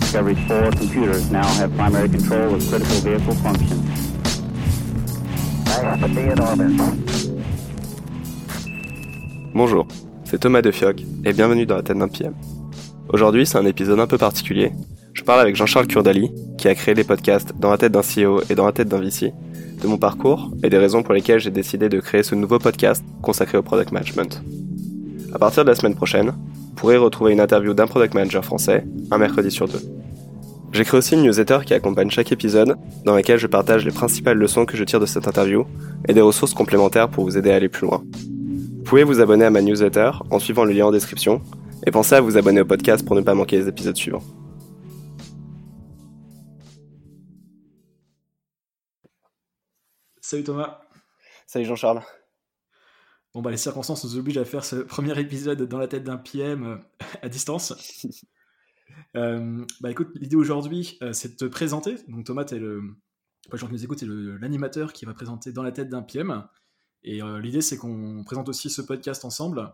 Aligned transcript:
Discovery's 0.00 0.38
four 0.46 0.70
computers 0.72 1.30
now 1.30 1.46
have 1.56 1.74
primary 1.74 2.10
control 2.10 2.54
of 2.54 2.68
critical 2.68 3.00
vehicle 3.00 3.34
functions. 3.36 3.82
Bonjour, 9.54 9.88
c'est 10.24 10.38
Thomas 10.38 10.60
Defioc 10.60 11.00
et 11.24 11.32
bienvenue 11.32 11.64
dans 11.64 11.76
la 11.76 11.82
tête 11.82 11.96
d'un 11.96 12.08
PM. 12.08 12.34
Aujourd'hui, 13.08 13.46
c'est 13.46 13.56
un 13.56 13.64
épisode 13.64 13.98
un 13.98 14.06
peu 14.06 14.18
particulier. 14.18 14.72
Je 15.14 15.22
parle 15.22 15.40
avec 15.40 15.56
Jean-Charles 15.56 15.86
Kurdali, 15.86 16.30
qui 16.58 16.68
a 16.68 16.74
créé 16.74 16.94
les 16.94 17.04
podcasts 17.04 17.54
Dans 17.58 17.70
la 17.70 17.78
tête 17.78 17.92
d'un 17.92 18.02
CEO 18.02 18.42
et 18.50 18.54
Dans 18.54 18.66
la 18.66 18.72
tête 18.72 18.88
d'un 18.88 19.00
VC, 19.00 19.32
de 19.82 19.88
mon 19.88 19.98
parcours 19.98 20.50
et 20.62 20.70
des 20.70 20.78
raisons 20.78 21.02
pour 21.02 21.12
lesquelles 21.12 21.40
j'ai 21.40 21.50
décidé 21.50 21.88
de 21.88 22.00
créer 22.00 22.22
ce 22.22 22.34
nouveau 22.34 22.58
podcast 22.58 23.04
consacré 23.20 23.58
au 23.58 23.62
product 23.62 23.92
management. 23.92 24.42
À 25.34 25.38
partir 25.38 25.64
de 25.64 25.70
la 25.70 25.74
semaine 25.74 25.94
prochaine, 25.94 26.28
vous 26.28 26.74
pourrez 26.76 26.96
retrouver 26.96 27.32
une 27.32 27.40
interview 27.40 27.74
d'un 27.74 27.86
product 27.86 28.14
manager 28.14 28.44
français, 28.44 28.86
un 29.10 29.18
mercredi 29.18 29.50
sur 29.50 29.66
deux. 29.66 29.80
J'ai 30.72 30.84
créé 30.84 30.98
aussi 30.98 31.14
une 31.14 31.22
newsletter 31.22 31.58
qui 31.66 31.74
accompagne 31.74 32.10
chaque 32.10 32.32
épisode, 32.32 32.76
dans 33.04 33.14
laquelle 33.14 33.38
je 33.38 33.46
partage 33.46 33.84
les 33.84 33.90
principales 33.90 34.38
leçons 34.38 34.64
que 34.64 34.76
je 34.76 34.84
tire 34.84 35.00
de 35.00 35.06
cette 35.06 35.28
interview 35.28 35.66
et 36.08 36.14
des 36.14 36.20
ressources 36.20 36.54
complémentaires 36.54 37.08
pour 37.08 37.24
vous 37.24 37.36
aider 37.36 37.50
à 37.50 37.56
aller 37.56 37.68
plus 37.68 37.86
loin. 37.86 38.02
Vous 38.02 38.82
pouvez 38.84 39.04
vous 39.04 39.20
abonner 39.20 39.44
à 39.44 39.50
ma 39.50 39.60
newsletter 39.60 40.12
en 40.30 40.38
suivant 40.38 40.64
le 40.64 40.72
lien 40.72 40.86
en 40.86 40.92
description 40.92 41.42
et 41.86 41.90
pensez 41.90 42.14
à 42.14 42.20
vous 42.20 42.38
abonner 42.38 42.60
au 42.60 42.64
podcast 42.64 43.04
pour 43.04 43.16
ne 43.16 43.20
pas 43.20 43.34
manquer 43.34 43.58
les 43.58 43.68
épisodes 43.68 43.96
suivants. 43.96 44.22
Salut 50.24 50.44
Thomas. 50.44 50.80
Salut 51.48 51.64
Jean-Charles. 51.64 52.00
Bon 53.34 53.42
bah 53.42 53.50
les 53.50 53.56
circonstances 53.56 54.04
nous 54.04 54.16
obligent 54.16 54.38
à 54.38 54.44
faire 54.44 54.64
ce 54.64 54.76
premier 54.84 55.18
épisode 55.18 55.60
dans 55.62 55.78
la 55.78 55.88
tête 55.88 56.04
d'un 56.04 56.16
PM 56.16 56.64
euh, 56.64 56.76
à 57.22 57.28
distance. 57.28 57.74
Euh, 59.16 59.64
bah 59.80 59.90
écoute, 59.90 60.08
l'idée 60.16 60.36
aujourd'hui, 60.36 60.98
euh, 61.02 61.14
c'est 61.14 61.30
de 61.30 61.36
te 61.36 61.44
présenter. 61.46 61.96
Donc 62.08 62.26
Thomas, 62.26 62.44
es 62.44 62.58
le, 62.58 62.82
pour 63.44 63.54
les 63.54 63.58
gens 63.58 63.66
qui 63.66 63.72
nous 63.72 63.84
écoutent, 63.84 63.98
c'est 63.98 64.06
l'animateur 64.06 64.92
qui 64.92 65.06
va 65.06 65.14
présenter 65.14 65.50
dans 65.50 65.62
la 65.62 65.72
tête 65.72 65.88
d'un 65.88 66.02
PM. 66.02 66.46
Et 67.02 67.20
l'idée, 67.40 67.62
c'est 67.62 67.78
qu'on 67.78 68.22
présente 68.24 68.50
aussi 68.50 68.68
ce 68.68 68.82
podcast 68.82 69.24
ensemble. 69.24 69.72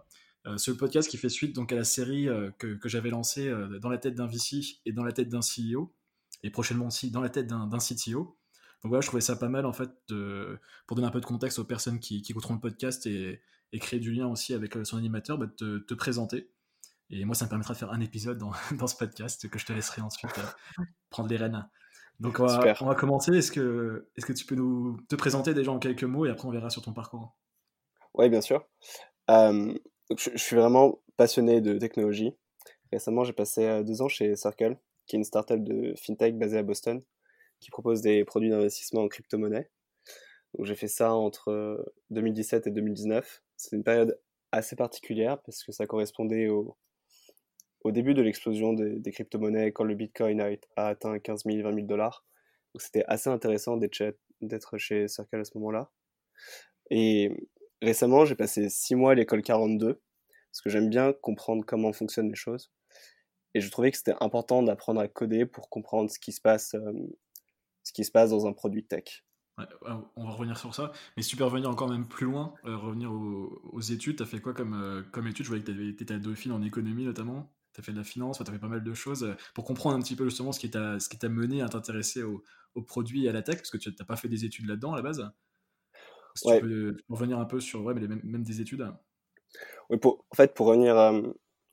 ce 0.56 0.70
podcast 0.70 1.08
qui 1.08 1.17
fait 1.17 1.28
suite 1.28 1.55
donc 1.55 1.73
à 1.73 1.77
la 1.77 1.84
série 1.84 2.28
que, 2.58 2.75
que 2.75 2.89
j'avais 2.89 3.11
lancée 3.11 3.53
dans 3.80 3.89
la 3.89 3.98
tête 3.98 4.14
d'un 4.14 4.27
VC 4.27 4.80
et 4.86 4.92
dans 4.92 5.05
la 5.05 5.12
tête 5.12 5.28
d'un 5.28 5.41
CEO, 5.41 5.92
et 6.45 6.51
prochainement 6.51 6.86
aussi 6.86 7.11
dans 7.11 7.20
la 7.20 7.28
tête 7.28 7.48
d'un 7.48 7.78
CTO. 7.78 8.38
Donc 8.83 8.91
voilà, 8.91 9.01
je 9.01 9.09
trouvais 9.09 9.21
ça 9.21 9.37
pas 9.37 9.48
mal 9.48 9.67
en 9.67 9.73
fait 9.73 9.91
de, 10.09 10.59
pour 10.87 10.95
donner 10.95 11.09
un 11.09 11.11
peu 11.11 11.21
de 11.21 11.27
contexte 11.27 11.59
aux 11.59 11.65
personnes 11.65 11.98
qui, 11.98 12.23
qui 12.23 12.33
écouteront 12.33 12.55
le 12.55 12.61
podcast 12.61 13.07
et, 13.07 13.41
et, 13.73 13.79
créer 13.81 13.98
du 13.98 14.12
lien 14.12 14.29
aussi 14.29 14.55
avec 14.55 14.77
son 14.85 14.97
animateur, 14.97 15.37
bah, 15.37 15.47
de 15.59 15.79
te, 15.79 15.95
présenter. 15.95 16.51
Et 17.11 17.25
moi, 17.25 17.35
ça 17.35 17.47
me 17.47 17.51
permettra 17.51 17.75
de 17.75 17.79
faire 17.79 17.93
un 17.93 18.01
épisode 18.01 18.39
dans, 18.39 18.53
dans 18.79 18.87
ce 18.87 18.97
podcast 18.97 19.48
que 19.48 19.59
je 19.59 19.67
te 19.67 19.73
laisserai 19.73 20.03
ensuite 20.03 20.31
euh, 20.39 20.83
prendre 21.11 21.29
les 21.29 21.37
rênes. 21.37 21.69
Donc 22.20 22.41
on 22.41 22.47
va, 22.47 22.75
on 22.81 22.87
va 22.87 22.95
commencer. 22.95 23.33
Est-ce 23.37 23.53
que, 23.53 24.09
est 24.17 24.25
que 24.25 24.33
tu 24.33 24.45
peux 24.45 24.57
nous 24.57 24.98
te 25.09 25.17
présenter 25.17 25.55
déjà 25.55 25.70
en 25.70 25.79
quelques 25.79 26.05
mots 26.05 26.27
et 26.27 26.31
après 26.31 26.47
on 26.47 26.51
verra 26.51 26.70
sur 26.70 26.83
ton 26.83 26.92
parcours? 26.92 27.37
Oui, 28.15 28.29
bien 28.29 28.41
sûr. 28.41 28.67
Euh, 29.31 29.75
je, 30.17 30.31
je, 30.33 30.39
suis 30.39 30.57
vraiment 30.57 31.01
passionné 31.17 31.61
de 31.61 31.79
technologie. 31.79 32.33
Récemment, 32.92 33.25
j'ai 33.25 33.33
passé 33.33 33.67
euh, 33.67 33.83
deux 33.83 34.03
ans 34.03 34.09
chez 34.09 34.35
Circle, 34.35 34.79
qui 35.07 35.17
est 35.17 35.19
une 35.19 35.25
startup 35.25 35.63
de 35.63 35.95
fintech 35.97 36.37
basée 36.39 36.59
à 36.59 36.63
Boston, 36.63 37.03
qui 37.61 37.70
propose 37.70 38.01
des 38.01 38.25
produits 38.25 38.51
d'investissement 38.51 39.03
en 39.03 39.09
crypto-monnaie. 39.09 39.70
Donc 40.55 40.67
j'ai 40.67 40.75
fait 40.75 40.89
ça 40.89 41.14
entre 41.14 41.92
2017 42.11 42.67
et 42.67 42.70
2019. 42.70 43.42
C'est 43.56 43.77
une 43.77 43.84
période 43.84 44.19
assez 44.53 44.77
particulière 44.77 45.41
parce 45.42 45.62
que 45.64 45.73
ça 45.73 45.86
correspondait 45.86 46.48
au, 46.48 46.77
début 47.86 48.12
de 48.12 48.20
l'explosion 48.20 48.75
des, 48.75 49.11
crypto-monnaies 49.11 49.73
quand 49.73 49.84
le 49.84 49.95
Bitcoin 49.95 50.41
a, 50.41 50.51
a, 50.77 50.89
atteint 50.89 51.19
15 51.19 51.45
000, 51.45 51.63
20 51.63 51.74
000 51.74 51.86
dollars. 51.86 52.24
Donc 52.74 52.83
c'était 52.83 53.05
assez 53.08 53.30
intéressant 53.30 53.79
d'être 53.79 54.79
chez 54.79 55.08
Circle 55.08 55.40
à 55.40 55.45
ce 55.45 55.57
moment-là. 55.57 55.90
Et 56.90 57.48
récemment, 57.80 58.25
j'ai 58.25 58.35
passé 58.35 58.69
six 58.69 58.95
mois 58.95 59.13
à 59.13 59.14
l'école 59.14 59.42
42 59.42 60.01
parce 60.51 60.61
que 60.63 60.70
j'aime 60.70 60.89
bien 60.89 61.13
comprendre 61.13 61.64
comment 61.67 61.92
fonctionnent 61.92 62.29
les 62.29 62.35
choses. 62.35 62.70
Et 63.55 63.61
je 63.61 63.70
trouvais 63.70 63.90
que 63.90 63.96
c'était 63.96 64.14
important 64.20 64.63
d'apprendre 64.63 65.01
à 65.01 65.08
coder 65.08 65.46
pour 65.46 65.70
comprendre 65.70 66.11
ce 66.11 66.19
qui 66.19 66.33
se 66.33 66.40
passe 66.40 66.75
ce 67.89 67.93
qui 67.95 68.05
se 68.05 68.11
passe 68.11 68.31
dans 68.31 68.47
un 68.47 68.53
produit 68.53 68.85
tech. 68.85 69.25
on 69.57 70.25
va 70.25 70.31
revenir 70.31 70.59
sur 70.59 70.75
ça. 70.75 70.93
Mais 71.17 71.23
si 71.23 71.31
tu 71.31 71.37
peux 71.37 71.45
revenir 71.45 71.71
encore 71.71 71.89
même 71.89 72.07
plus 72.07 72.27
loin, 72.27 72.53
euh, 72.67 72.77
revenir 72.77 73.11
aux, 73.11 73.81
études, 73.81 74.17
tu 74.17 74.23
as 74.23 74.27
fait 74.27 74.41
quoi 74.41 74.53
comme, 74.53 74.75
euh, 74.75 75.03
comme 75.11 75.27
études 75.27 75.47
Je 75.47 75.49
voyais 75.49 75.65
que 75.65 75.73
tu 75.73 76.03
étais 76.03 76.13
à 76.13 76.19
Dauphine 76.19 76.53
en 76.53 76.61
économie 76.61 77.07
notamment. 77.07 77.51
Tu 77.73 77.81
as 77.81 77.83
fait 77.83 77.93
de 77.93 77.97
la 77.97 78.05
finance, 78.05 78.37
tu 78.37 78.43
as 78.43 78.53
fait 78.53 78.59
pas 78.59 78.69
mal 78.69 78.85
de 78.85 78.95
choses 78.95 79.25
euh, 79.25 79.35
pour 79.55 79.65
comprendre 79.65 79.97
un 79.97 80.03
petit 80.03 80.17
peu 80.17 80.25
justement 80.25 80.53
ce 80.53 80.61
qui 80.61 80.69
t'a 80.71 81.29
mené 81.31 81.63
à 81.63 81.69
t'intéresser 81.71 82.23
aux 82.23 82.45
au 82.75 82.83
produits 82.83 83.25
et 83.25 83.31
à 83.31 83.33
la 83.33 83.41
tech, 83.41 83.57
parce 83.57 83.71
que 83.71 83.79
tu 83.79 83.89
n'as 83.89 84.05
pas 84.05 84.17
fait 84.17 84.29
des 84.29 84.45
études 84.45 84.67
là-dedans 84.67 84.93
à 84.93 84.97
la 84.97 85.03
base. 85.03 85.27
Si 86.35 86.47
tu, 86.47 86.61
peux, 86.61 86.97
revenir 87.09 87.39
un 87.39 87.47
peu 87.47 87.59
sur 87.59 87.83
ouais, 87.83 87.95
mais 87.95 88.07
même, 88.07 88.20
même, 88.23 88.43
des 88.45 88.61
études. 88.61 88.87
Oui, 89.89 89.97
pour, 89.97 90.27
en 90.31 90.37
fait, 90.37 90.53
pour 90.55 90.67
revenir, 90.67 90.95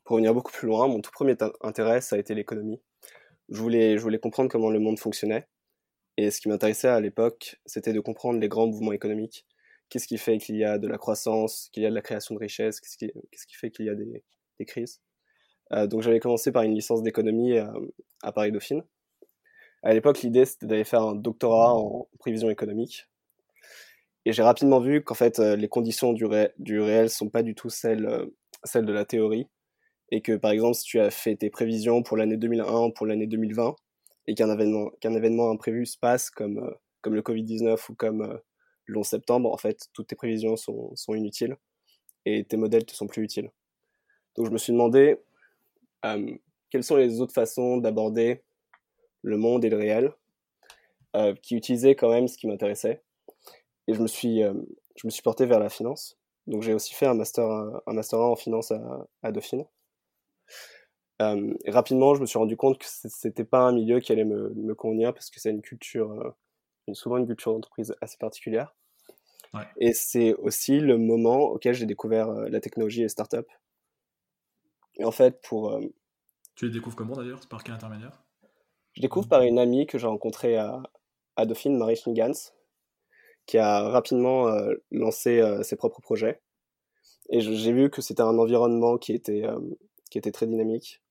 pour 0.05 0.15
revenir 0.15 0.33
beaucoup 0.33 0.53
plus 0.53 0.67
loin, 0.67 0.87
mon 0.87 1.01
tout 1.01 1.11
premier 1.11 1.35
intérêt, 1.61 1.99
ça 1.99 2.15
a 2.15 2.19
été 2.19 2.33
l'économie. 2.33 2.81
Je 3.49 3.61
voulais, 3.61 3.97
je 3.97 4.01
voulais 4.01 4.17
comprendre 4.17 4.49
comment 4.49 4.71
le 4.71 4.79
monde 4.79 4.97
fonctionnait. 4.97 5.47
Et 6.17 6.31
ce 6.31 6.39
qui 6.39 6.49
m'intéressait 6.49 6.87
à 6.87 6.99
l'époque, 6.99 7.59
c'était 7.65 7.93
de 7.93 7.99
comprendre 7.99 8.39
les 8.39 8.47
grands 8.47 8.67
mouvements 8.67 8.93
économiques. 8.93 9.45
Qu'est-ce 9.89 10.07
qui 10.07 10.17
fait 10.17 10.37
qu'il 10.37 10.55
y 10.55 10.63
a 10.63 10.77
de 10.77 10.87
la 10.87 10.97
croissance, 10.97 11.69
qu'il 11.71 11.83
y 11.83 11.85
a 11.85 11.89
de 11.89 11.95
la 11.95 12.01
création 12.01 12.35
de 12.35 12.39
richesses, 12.39 12.79
qu'est-ce 12.79 12.97
qui, 12.97 13.11
qu'est-ce 13.31 13.45
qui 13.45 13.55
fait 13.55 13.69
qu'il 13.69 13.85
y 13.85 13.89
a 13.89 13.95
des, 13.95 14.23
des 14.59 14.65
crises. 14.65 15.01
Euh, 15.73 15.87
donc 15.87 16.01
j'avais 16.01 16.19
commencé 16.19 16.51
par 16.51 16.63
une 16.63 16.73
licence 16.73 17.03
d'économie 17.03 17.57
à, 17.57 17.73
à 18.23 18.31
Paris-Dauphine. 18.31 18.83
À 19.83 19.93
l'époque, 19.93 20.21
l'idée, 20.21 20.45
c'était 20.45 20.65
d'aller 20.65 20.83
faire 20.83 21.03
un 21.03 21.15
doctorat 21.15 21.75
en 21.75 22.07
prévision 22.17 22.49
économique. 22.49 23.07
Et 24.25 24.33
j'ai 24.33 24.41
rapidement 24.41 24.79
vu 24.79 25.03
qu'en 25.03 25.13
fait, 25.13 25.39
euh, 25.39 25.55
les 25.55 25.67
conditions 25.67 26.13
du, 26.13 26.25
ré, 26.25 26.51
du 26.57 26.79
réel 26.81 27.09
sont 27.09 27.29
pas 27.29 27.43
du 27.43 27.53
tout 27.53 27.69
celles, 27.69 28.07
euh, 28.07 28.25
celles 28.63 28.85
de 28.85 28.93
la 28.93 29.05
théorie. 29.05 29.47
Et 30.11 30.21
que, 30.21 30.35
par 30.35 30.51
exemple, 30.51 30.75
si 30.75 30.85
tu 30.85 30.99
as 30.99 31.11
fait 31.11 31.35
tes 31.35 31.49
prévisions 31.49 32.01
pour 32.03 32.17
l'année 32.17 32.37
2001, 32.37 32.91
pour 32.91 33.05
l'année 33.05 33.27
2020, 33.27 33.75
et 34.27 34.35
qu'un 34.35 34.51
événement, 34.51 34.89
qu'un 35.01 35.13
événement 35.13 35.51
imprévu 35.51 35.85
se 35.85 35.97
passe 35.97 36.29
comme, 36.29 36.59
euh, 36.59 36.71
comme 37.01 37.15
le 37.15 37.21
Covid-19 37.21 37.79
ou 37.89 37.95
comme 37.95 38.21
euh, 38.21 38.37
le 38.85 38.99
11 38.99 39.07
septembre, 39.07 39.51
en 39.51 39.57
fait, 39.57 39.87
toutes 39.93 40.07
tes 40.07 40.15
prévisions 40.15 40.55
sont, 40.55 40.95
sont 40.95 41.13
inutiles 41.15 41.57
et 42.25 42.43
tes 42.43 42.57
modèles 42.57 42.85
te 42.85 42.93
sont 42.93 43.07
plus 43.07 43.23
utiles. 43.23 43.51
Donc 44.35 44.47
je 44.47 44.51
me 44.51 44.57
suis 44.57 44.73
demandé 44.73 45.17
quelles 46.69 46.83
sont 46.83 46.97
les 46.97 47.19
autres 47.19 47.33
façons 47.33 47.77
d'aborder 47.77 48.43
le 49.23 49.37
monde 49.37 49.65
et 49.65 49.69
le 49.69 49.77
réel 49.77 50.13
euh, 51.15 51.33
qui 51.41 51.55
utilisaient 51.55 51.95
quand 51.95 52.09
même 52.09 52.27
ce 52.27 52.37
qui 52.37 52.45
m'intéressait. 52.45 53.01
Et 53.87 53.95
je 53.95 54.01
me 54.01 54.07
suis, 54.07 54.41
je 54.41 55.07
me 55.07 55.09
suis 55.09 55.23
porté 55.23 55.47
vers 55.47 55.59
la 55.59 55.69
finance. 55.69 56.19
Donc 56.45 56.61
j'ai 56.61 56.73
aussi 56.73 56.93
fait 56.93 57.07
un 57.07 57.15
master, 57.15 57.45
un 57.87 57.93
master 57.93 58.19
1 58.19 58.23
en 58.23 58.35
finance 58.35 58.71
à, 58.71 59.07
à 59.23 59.31
Dauphine. 59.31 59.65
Euh, 61.21 61.53
rapidement, 61.67 62.13
je 62.15 62.21
me 62.21 62.25
suis 62.25 62.37
rendu 62.37 62.57
compte 62.57 62.77
que 62.77 62.85
c'était 62.87 63.45
pas 63.45 63.59
un 63.59 63.71
milieu 63.71 63.99
qui 63.99 64.11
allait 64.11 64.25
me, 64.25 64.49
me 64.49 64.75
convenir 64.75 65.13
parce 65.13 65.29
que 65.29 65.39
c'est 65.39 65.51
une 65.51 65.61
culture, 65.61 66.11
euh, 66.11 66.93
souvent 66.93 67.17
une 67.17 67.25
culture 67.25 67.53
d'entreprise 67.53 67.95
assez 68.01 68.17
particulière. 68.17 68.75
Ouais. 69.53 69.63
Et 69.77 69.93
c'est 69.93 70.33
aussi 70.35 70.79
le 70.79 70.97
moment 70.97 71.43
auquel 71.43 71.73
j'ai 71.73 71.85
découvert 71.85 72.29
euh, 72.29 72.49
la 72.49 72.59
technologie 72.59 72.99
et 72.99 73.03
les 73.03 73.09
startups. 73.09 73.51
Et 74.97 75.05
en 75.05 75.11
fait, 75.11 75.41
pour. 75.41 75.79
Tu 76.55 76.65
les 76.65 76.71
découvres 76.71 76.95
comment 76.95 77.15
d'ailleurs? 77.15 77.41
Par 77.49 77.63
quel 77.63 77.75
intermédiaire? 77.75 78.23
Je 78.93 79.01
découvre 79.01 79.27
par 79.27 79.41
une 79.41 79.59
amie 79.59 79.87
que 79.87 79.97
j'ai 79.97 80.07
rencontrée 80.07 80.57
à, 80.57 80.81
à 81.35 81.45
Dauphine, 81.45 81.77
Marie 81.77 81.97
Schingans, 81.97 82.53
qui 83.45 83.57
a 83.57 83.89
rapidement 83.89 84.49
lancé 84.91 85.43
ses 85.63 85.75
propres 85.75 85.99
projets. 85.99 86.41
Et 87.29 87.41
j'ai 87.41 87.73
vu 87.73 87.89
que 87.89 88.01
c'était 88.01 88.21
un 88.21 88.37
environnement 88.37 88.97
qui 88.97 89.11
était, 89.11 89.43
qui 90.09 90.17
était 90.17 90.31
très 90.31 90.47
dynamique, 90.47 91.01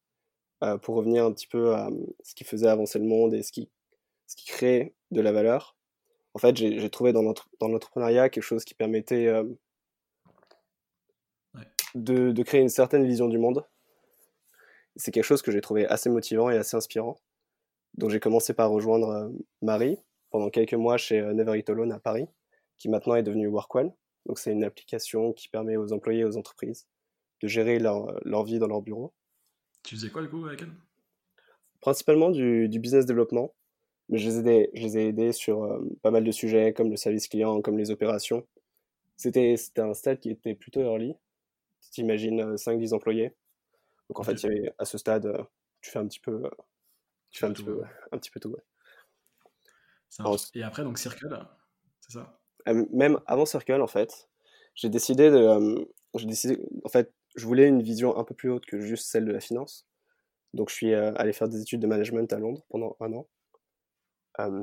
euh, 0.63 0.79
pour 0.79 0.95
revenir 0.95 1.25
un 1.25 1.33
petit 1.33 1.47
peu 1.47 1.75
à 1.75 1.91
ce 2.23 2.35
qui 2.35 2.45
faisait 2.45 2.69
avancer 2.69 2.99
le 2.99 3.05
monde 3.05 3.35
et 3.35 3.43
ce 3.43 3.53
qui, 3.53 3.71
ce 4.27 4.37
qui 4.37 4.47
crée 4.47 4.95
de 5.11 5.21
la 5.21 5.33
valeur. 5.33 5.77
En 6.35 6.39
fait, 6.39 6.57
j'ai 6.57 6.91
trouvé 6.91 7.13
dans 7.13 7.23
l'entrepreneuriat 7.23 8.29
quelque 8.29 8.43
chose 8.43 8.65
qui 8.65 8.75
permettait 8.75 9.27
euh, 9.27 9.45
ouais. 11.55 11.63
de, 11.95 12.33
de, 12.33 12.43
créer 12.43 12.61
une 12.61 12.69
certaine 12.69 13.07
vision 13.07 13.29
du 13.29 13.39
monde. 13.39 13.65
C'est 14.97 15.13
quelque 15.13 15.25
chose 15.25 15.43
que 15.43 15.53
j'ai 15.53 15.61
trouvé 15.61 15.87
assez 15.87 16.09
motivant 16.09 16.51
et 16.51 16.57
assez 16.57 16.77
inspirant. 16.77 17.21
Donc 17.95 18.11
j'ai 18.11 18.21
commencé 18.21 18.55
par 18.55 18.71
rejoindre 18.71 19.09
euh, 19.11 19.29
Marie 19.63 19.99
pendant 20.31 20.51
quelques 20.51 20.75
mois 20.75 20.97
chez 20.97 21.21
Never 21.21 21.59
Eat 21.59 21.71
Alone 21.71 21.93
à 21.93 22.01
Paris, 22.01 22.27
qui 22.79 22.89
maintenant 22.89 23.15
est 23.15 23.23
devenue 23.23 23.47
Workwell. 23.47 23.93
Donc 24.27 24.39
c'est 24.39 24.51
une 24.51 24.65
application 24.65 25.33
qui 25.33 25.49
permet 25.49 25.77
aux 25.77 25.93
employés 25.93 26.21
et 26.21 26.25
aux 26.25 26.37
entreprises 26.37 26.89
de 27.43 27.49
gérer 27.49 27.79
leur, 27.79 28.19
leur 28.25 28.45
vie 28.45 28.59
dans 28.59 28.67
leur 28.67 28.83
bureau. 28.83 29.13
Tu 29.85 29.97
faisais 29.97 30.11
quoi 30.11 30.23
du 30.23 30.29
coup 30.29 30.45
avec 30.47 30.63
elle? 30.63 30.73
Principalement 31.81 32.31
du, 32.31 32.69
du, 32.69 32.81
business 32.81 33.07
développement, 33.07 33.55
mais 34.09 34.19
je 34.19 34.29
les 34.29 34.37
ai 34.37 34.39
aidés, 34.41 34.71
je 34.75 34.83
les 34.83 34.99
ai 34.99 35.07
aidés 35.09 35.33
sur 35.33 35.65
euh, 35.65 35.79
pas 36.03 36.11
mal 36.11 36.25
de 36.25 36.31
sujets 36.33 36.73
comme 36.73 36.91
le 36.91 36.97
service 36.97 37.29
client, 37.29 37.61
comme 37.61 37.79
les 37.79 37.91
opérations. 37.91 38.47
C'était 39.17 39.57
un 39.77 39.95
stade 39.95 40.19
qui 40.19 40.31
était 40.31 40.55
plutôt 40.55 40.81
early. 40.81 41.15
Tu 41.93 42.01
imagines 42.01 42.57
5-10 42.57 42.95
employés. 42.95 43.35
Donc 44.09 44.19
en 44.19 44.23
fait, 44.25 44.43
il 44.43 44.43
y 44.43 44.47
avait, 44.47 44.75
à 44.79 44.85
ce 44.85 44.99
stade, 44.99 45.31
tu 45.81 45.91
fais 45.91 45.99
un 45.99 46.07
petit 46.07 46.19
peu, 46.19 46.43
tu 47.31 47.41
fais 47.41 47.47
un, 47.47 47.53
petit 47.53 47.63
peu, 47.63 47.83
un 48.11 48.19
petit 48.19 48.31
peu 48.31 48.41
tout. 48.41 48.57
Et 50.55 50.63
après, 50.63 50.83
donc 50.83 50.99
Circle, 50.99 51.47
c'est 52.01 52.13
ça? 52.13 52.39
Même 52.67 53.21
avant 53.27 53.47
Circle, 53.47 53.81
en 53.81 53.87
fait, 53.87 54.29
j'ai 54.75 54.89
décidé 54.89 55.31
de. 55.31 55.87
j'ai 56.15 56.27
décidé, 56.27 56.59
en 56.85 56.89
fait, 56.89 57.13
je 57.35 57.47
voulais 57.47 57.67
une 57.67 57.83
vision 57.83 58.17
un 58.17 58.25
peu 58.25 58.35
plus 58.35 58.51
haute 58.51 58.67
que 58.67 58.81
juste 58.81 59.07
celle 59.07 59.25
de 59.25 59.33
la 59.33 59.41
finance. 59.41 59.87
Donc 60.53 60.69
je 60.71 60.75
suis 60.75 60.95
allé 60.95 61.33
faire 61.33 61.49
des 61.49 61.61
études 61.61 61.81
de 61.81 61.87
management 61.87 62.33
à 62.33 62.39
Londres 62.39 62.65
pendant 62.69 62.97
un 63.01 63.13
an. 63.13 63.27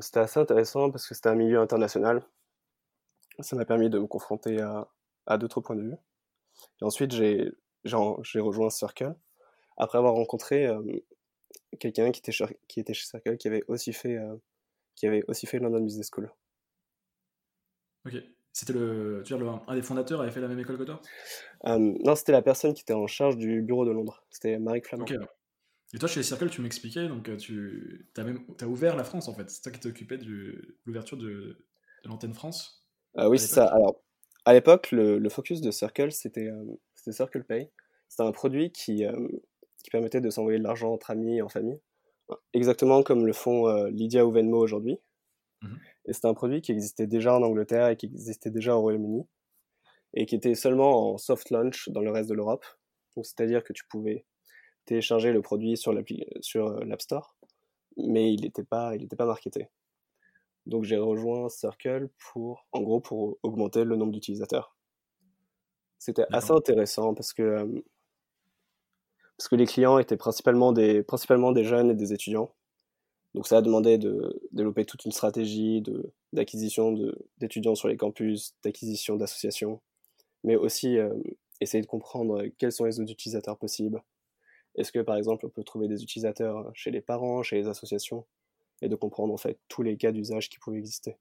c'était 0.00 0.20
assez 0.20 0.40
intéressant 0.40 0.90
parce 0.90 1.06
que 1.06 1.14
c'était 1.14 1.28
un 1.28 1.34
milieu 1.34 1.60
international. 1.60 2.24
Ça 3.40 3.56
m'a 3.56 3.64
permis 3.64 3.90
de 3.90 3.98
me 3.98 4.06
confronter 4.06 4.60
à, 4.60 5.38
d'autres 5.38 5.60
points 5.60 5.76
de 5.76 5.82
vue. 5.82 5.96
Et 6.80 6.84
ensuite, 6.84 7.12
j'ai 7.12 7.52
rejoint 7.84 8.70
Circle 8.70 9.14
après 9.76 9.98
avoir 9.98 10.14
rencontré 10.14 10.68
quelqu'un 11.78 12.10
qui 12.10 12.20
était, 12.20 12.32
chez 12.32 13.06
Circle 13.06 13.36
qui 13.36 13.48
avait 13.48 13.64
aussi 13.68 13.92
fait, 13.92 14.18
fait 14.96 15.58
London 15.58 15.80
Business 15.80 16.10
School. 16.10 16.32
Ok. 18.06 18.14
C'était 18.52 18.74
le, 18.74 19.22
tu 19.24 19.32
veux 19.32 19.40
dire, 19.40 19.60
un 19.66 19.74
des 19.74 19.82
fondateurs 19.82 20.20
avait 20.20 20.30
fait 20.30 20.40
la 20.40 20.48
même 20.48 20.58
école 20.58 20.78
que 20.78 20.82
toi? 20.84 21.00
Non, 21.64 22.14
c'était 22.14 22.32
la 22.32 22.42
personne 22.42 22.74
qui 22.74 22.82
était 22.82 22.92
en 22.92 23.06
charge 23.06 23.36
du 23.36 23.62
bureau 23.62 23.86
de 23.86 23.90
Londres. 23.90 24.24
C'était 24.30 24.58
Marie 24.58 24.82
Flamand. 24.82 25.04
Ok. 25.04 25.14
Et 25.94 25.98
toi, 25.98 26.08
chez 26.08 26.22
Circle, 26.22 26.48
tu 26.48 26.62
m'expliquais, 26.62 27.06
donc 27.08 27.34
tu 27.38 28.08
as 28.16 28.24
même 28.24 28.40
as 28.60 28.66
ouvert 28.66 28.96
la 28.96 29.04
France 29.04 29.28
en 29.28 29.34
fait. 29.34 29.50
C'est 29.50 29.62
toi 29.62 29.72
qui 29.72 29.80
t'occupais 29.80 30.18
de 30.18 30.76
l'ouverture 30.86 31.16
de, 31.18 31.24
de 31.24 32.08
l'antenne 32.08 32.34
France 32.34 32.86
ah 33.14 33.28
Oui, 33.28 33.38
c'est 33.38 33.54
ça. 33.54 33.66
Alors, 33.66 34.02
à 34.44 34.54
l'époque, 34.54 34.90
le, 34.90 35.28
focus 35.28 35.60
de 35.60 35.70
Circle, 35.70 36.12
c'était 36.12 36.50
Circle 37.10 37.44
Pay. 37.44 37.70
C'était 38.08 38.22
un 38.22 38.32
produit 38.32 38.70
qui, 38.72 39.04
qui 39.82 39.90
permettait 39.90 40.20
de 40.20 40.30
s'envoyer 40.30 40.58
de 40.58 40.64
l'argent 40.64 40.92
entre 40.92 41.10
amis 41.10 41.38
et 41.38 41.42
en 41.42 41.48
famille, 41.48 41.78
exactement 42.52 43.02
comme 43.02 43.26
le 43.26 43.32
font 43.32 43.68
euh, 43.68 43.90
Lydia 43.90 44.26
ou 44.26 44.32
Venmo 44.32 44.58
aujourd'hui. 44.58 44.98
Mhm. 45.62 45.78
Et 46.06 46.12
c'était 46.12 46.28
un 46.28 46.34
produit 46.34 46.60
qui 46.60 46.72
existait 46.72 47.06
déjà 47.06 47.34
en 47.34 47.42
Angleterre 47.42 47.88
et 47.88 47.96
qui 47.96 48.06
existait 48.06 48.50
déjà 48.50 48.76
au 48.76 48.80
Royaume-Uni, 48.80 49.26
et 50.14 50.26
qui 50.26 50.34
était 50.34 50.54
seulement 50.54 51.12
en 51.12 51.18
soft 51.18 51.50
launch 51.50 51.88
dans 51.88 52.00
le 52.00 52.10
reste 52.10 52.28
de 52.28 52.34
l'Europe. 52.34 52.64
C'est-à-dire 53.16 53.62
que 53.62 53.72
tu 53.72 53.84
pouvais 53.88 54.24
télécharger 54.86 55.32
le 55.32 55.42
produit 55.42 55.76
sur 55.76 55.92
euh, 55.92 56.84
l'App 56.84 57.02
Store, 57.02 57.36
mais 57.96 58.32
il 58.32 58.42
n'était 58.42 58.64
pas, 58.64 58.96
il 58.96 59.08
pas 59.08 59.26
marketé. 59.26 59.68
Donc 60.66 60.84
j'ai 60.84 60.96
rejoint 60.96 61.48
Circle 61.48 62.08
pour, 62.18 62.66
en 62.72 62.82
gros, 62.82 63.00
pour 63.00 63.38
augmenter 63.42 63.84
le 63.84 63.96
nombre 63.96 64.12
d'utilisateurs. 64.12 64.76
C'était 65.98 66.24
assez 66.32 66.52
intéressant 66.52 67.14
parce 67.14 67.32
que 67.32 67.42
euh, 67.42 67.82
parce 69.36 69.48
que 69.48 69.56
les 69.56 69.66
clients 69.66 69.98
étaient 69.98 70.16
principalement 70.16 70.72
des, 70.72 71.02
principalement 71.02 71.52
des 71.52 71.64
jeunes 71.64 71.90
et 71.90 71.94
des 71.94 72.12
étudiants. 72.12 72.54
Donc 73.34 73.46
ça 73.46 73.58
a 73.58 73.62
demandé 73.62 73.98
de 73.98 74.40
développer 74.52 74.84
toute 74.84 75.04
une 75.04 75.12
stratégie 75.12 75.82
d'acquisition 76.32 76.94
d'étudiants 77.38 77.74
sur 77.74 77.88
les 77.88 77.96
campus, 77.96 78.54
d'acquisition 78.62 79.16
d'associations, 79.16 79.80
mais 80.44 80.56
aussi 80.56 80.98
euh, 80.98 81.14
essayer 81.60 81.82
de 81.82 81.86
comprendre 81.86 82.44
quels 82.58 82.72
sont 82.72 82.84
les 82.84 83.00
autres 83.00 83.12
utilisateurs 83.12 83.56
possibles. 83.56 84.02
Est-ce 84.74 84.92
que 84.92 85.00
par 85.00 85.16
exemple 85.16 85.46
on 85.46 85.50
peut 85.50 85.64
trouver 85.64 85.88
des 85.88 86.02
utilisateurs 86.02 86.70
chez 86.74 86.90
les 86.90 87.00
parents, 87.00 87.42
chez 87.42 87.56
les 87.56 87.68
associations, 87.68 88.26
et 88.82 88.88
de 88.88 88.96
comprendre 88.96 89.32
en 89.32 89.38
fait 89.38 89.58
tous 89.68 89.82
les 89.82 89.96
cas 89.96 90.12
d'usage 90.12 90.50
qui 90.50 90.58
pouvaient 90.58 90.78
exister. 90.78 91.16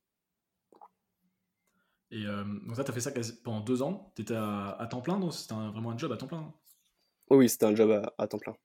Et 2.12 2.26
euh, 2.26 2.44
donc 2.44 2.76
ça, 2.76 2.84
tu 2.84 2.92
as 2.92 2.94
fait 2.94 3.00
ça 3.00 3.12
pendant 3.44 3.62
deux 3.62 3.82
ans, 3.82 4.12
tu 4.16 4.24
étais 4.24 4.36
à, 4.36 4.86
temps 4.90 5.02
plein, 5.02 5.18
donc 5.18 5.34
c'était 5.34 5.54
vraiment 5.54 5.92
un 5.92 5.98
job 5.98 6.12
à 6.12 6.18
temps 6.18 6.28
plein? 6.28 6.54
Oui, 7.30 7.48
c'était 7.48 7.68
un 7.68 7.76
job 7.76 7.90
à, 8.18 8.28
temps 8.28 8.38
plein. 8.38 8.56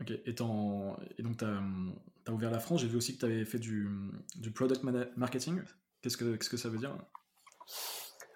Ok, 0.00 0.10
et, 0.10 0.22
et 0.30 0.32
donc 0.32 1.38
tu 1.38 1.44
as, 1.44 2.32
ouvert 2.32 2.50
la 2.50 2.60
France, 2.60 2.80
j'ai 2.82 2.86
vu 2.86 2.96
aussi 2.96 3.14
que 3.14 3.20
tu 3.20 3.24
avais 3.26 3.44
fait 3.44 3.58
du, 3.58 3.88
du 4.36 4.50
product 4.50 4.82
marketing. 5.16 5.60
Qu'est-ce 6.02 6.16
que, 6.16 6.56
ça 6.56 6.68
veut 6.68 6.78
dire? 6.78 6.96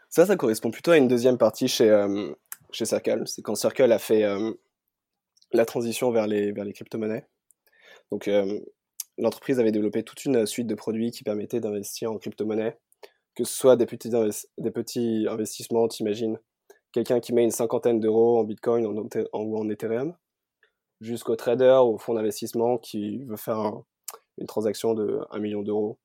Ça, 0.09 0.26
ça 0.26 0.37
correspond 0.37 0.70
plutôt 0.70 0.91
à 0.91 0.97
une 0.97 1.09
deuxième 1.09 1.38
partie 1.38 1.69
chez, 1.69 1.88
euh, 1.88 2.32
chez 2.73 2.85
Circle. 2.85 3.23
C'est 3.26 3.43
quand 3.43 3.55
Circle 3.55 3.93
a 3.93 3.99
fait 3.99 4.25
euh, 4.25 4.53
la 5.53 5.64
transition 5.64 6.11
vers 6.11 6.26
les, 6.26 6.53
vers 6.53 6.64
les 6.64 6.73
crypto-monnaies. 6.73 7.26
Donc, 8.11 8.29
euh, 8.29 8.61
l'entreprise 9.17 9.61
avait 9.61 9.73
développé 9.73 10.03
toute 10.03 10.25
une 10.25 10.44
suite 10.47 10.67
de 10.67 10.75
produits 10.75 11.12
qui 11.12 11.23
permettaient 11.23 11.61
d'investir 11.61 12.11
en 12.11 12.19
crypto-monnaies, 12.19 12.76
que 13.35 13.44
ce 13.44 13.55
soit 13.55 13.76
des 13.76 13.87
petits, 13.87 14.11
des 14.11 14.70
petits 14.70 15.26
investissements, 15.29 15.87
t'imagines, 15.88 16.38
quelqu'un 16.93 17.20
qui 17.20 17.32
met 17.32 17.44
une 17.44 17.50
cinquantaine 17.50 18.00
d'euros 18.00 18.38
en 18.38 18.44
Bitcoin 18.44 18.87
ou 18.87 19.08
en, 19.32 19.70
Ethereum, 19.70 20.15
jusqu'au 21.02 21.37
trader 21.37 21.81
ou 21.84 21.94
au 21.94 21.99
fonds 21.99 22.14
d'investissement 22.14 22.78
qui 22.78 23.25
veut 23.25 23.37
faire 23.37 23.72
une 24.38 24.46
transaction 24.46 24.94
de 24.94 25.20
1 25.31 25.38
million 25.40 25.62
d'euros, 25.62 25.99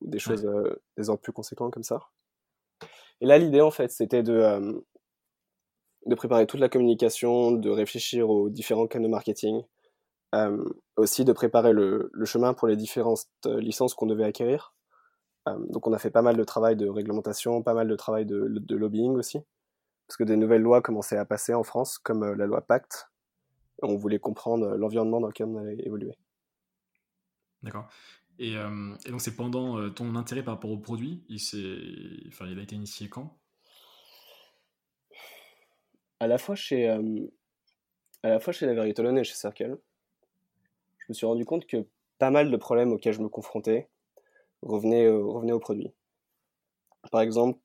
ou 0.00 0.08
des 0.08 0.18
choses 0.18 0.44
euh, 0.44 0.82
des 0.96 1.08
ordres 1.08 1.22
plus 1.22 1.32
conséquents 1.32 1.70
comme 1.70 1.82
ça. 1.82 2.00
Et 3.20 3.26
là, 3.26 3.38
l'idée, 3.38 3.60
en 3.60 3.70
fait, 3.70 3.90
c'était 3.90 4.22
de, 4.22 4.32
euh, 4.32 4.80
de 6.06 6.14
préparer 6.14 6.46
toute 6.46 6.60
la 6.60 6.68
communication, 6.68 7.52
de 7.52 7.70
réfléchir 7.70 8.28
aux 8.28 8.50
différents 8.50 8.86
canaux 8.86 9.08
marketing, 9.08 9.62
euh, 10.34 10.64
aussi 10.96 11.24
de 11.24 11.32
préparer 11.32 11.72
le, 11.72 12.10
le, 12.12 12.24
chemin 12.24 12.52
pour 12.52 12.66
les 12.66 12.76
différentes 12.76 13.26
licences 13.44 13.94
qu'on 13.94 14.06
devait 14.06 14.24
acquérir. 14.24 14.74
donc, 15.46 15.86
on 15.86 15.92
a 15.92 15.98
fait 15.98 16.10
pas 16.10 16.22
mal 16.22 16.36
de 16.36 16.44
travail 16.44 16.76
de 16.76 16.88
réglementation, 16.88 17.62
pas 17.62 17.74
mal 17.74 17.88
de 17.88 17.96
travail 17.96 18.26
de, 18.26 18.46
de 18.48 18.76
lobbying 18.76 19.16
aussi 19.16 19.40
parce 20.06 20.16
que 20.16 20.24
des 20.24 20.36
nouvelles 20.36 20.60
lois 20.60 20.82
commençaient 20.82 21.16
à 21.16 21.24
passer 21.24 21.54
en 21.54 21.62
France, 21.62 21.96
comme 21.96 22.34
la 22.34 22.44
loi 22.44 22.60
Pacte. 22.60 23.11
On 23.82 23.96
voulait 23.96 24.18
comprendre 24.18 24.66
euh, 24.66 24.76
l'environnement 24.76 25.20
dans 25.20 25.28
lequel 25.28 25.46
on 25.46 25.56
allait 25.56 25.82
évoluer. 25.84 26.16
D'accord. 27.62 27.88
Et, 28.38 28.56
euh, 28.56 28.94
donc 29.08 29.20
c'est 29.20 29.36
pendant 29.36 29.90
ton 29.90 30.16
intérêt 30.16 30.42
par 30.42 30.54
rapport 30.54 30.70
au 30.70 30.78
produit, 30.78 31.22
il, 31.28 31.36
enfin, 32.28 32.46
il 32.46 32.58
a 32.58 32.62
été 32.62 32.74
initié 32.74 33.08
quand? 33.08 33.38
À 36.18 36.26
la 36.26 36.38
fois 36.38 36.54
chez 36.54 36.88
à 36.88 38.28
la 38.28 38.40
fois 38.40 38.52
chez 38.52 38.66
la 38.66 38.74
Veritolone 38.74 39.18
et 39.18 39.24
chez 39.24 39.34
Circle, 39.34 39.78
je 40.98 41.04
me 41.08 41.14
suis 41.14 41.26
rendu 41.26 41.44
compte 41.44 41.66
que 41.66 41.84
pas 42.18 42.30
mal 42.30 42.50
de 42.50 42.56
problèmes 42.56 42.92
auxquels 42.92 43.12
je 43.12 43.20
me 43.20 43.28
confrontais 43.28 43.88
revenaient, 44.62 45.08
revenaient 45.08 45.52
au 45.52 45.60
produit. 45.60 45.92
Par 47.10 47.20
exemple, 47.20 47.58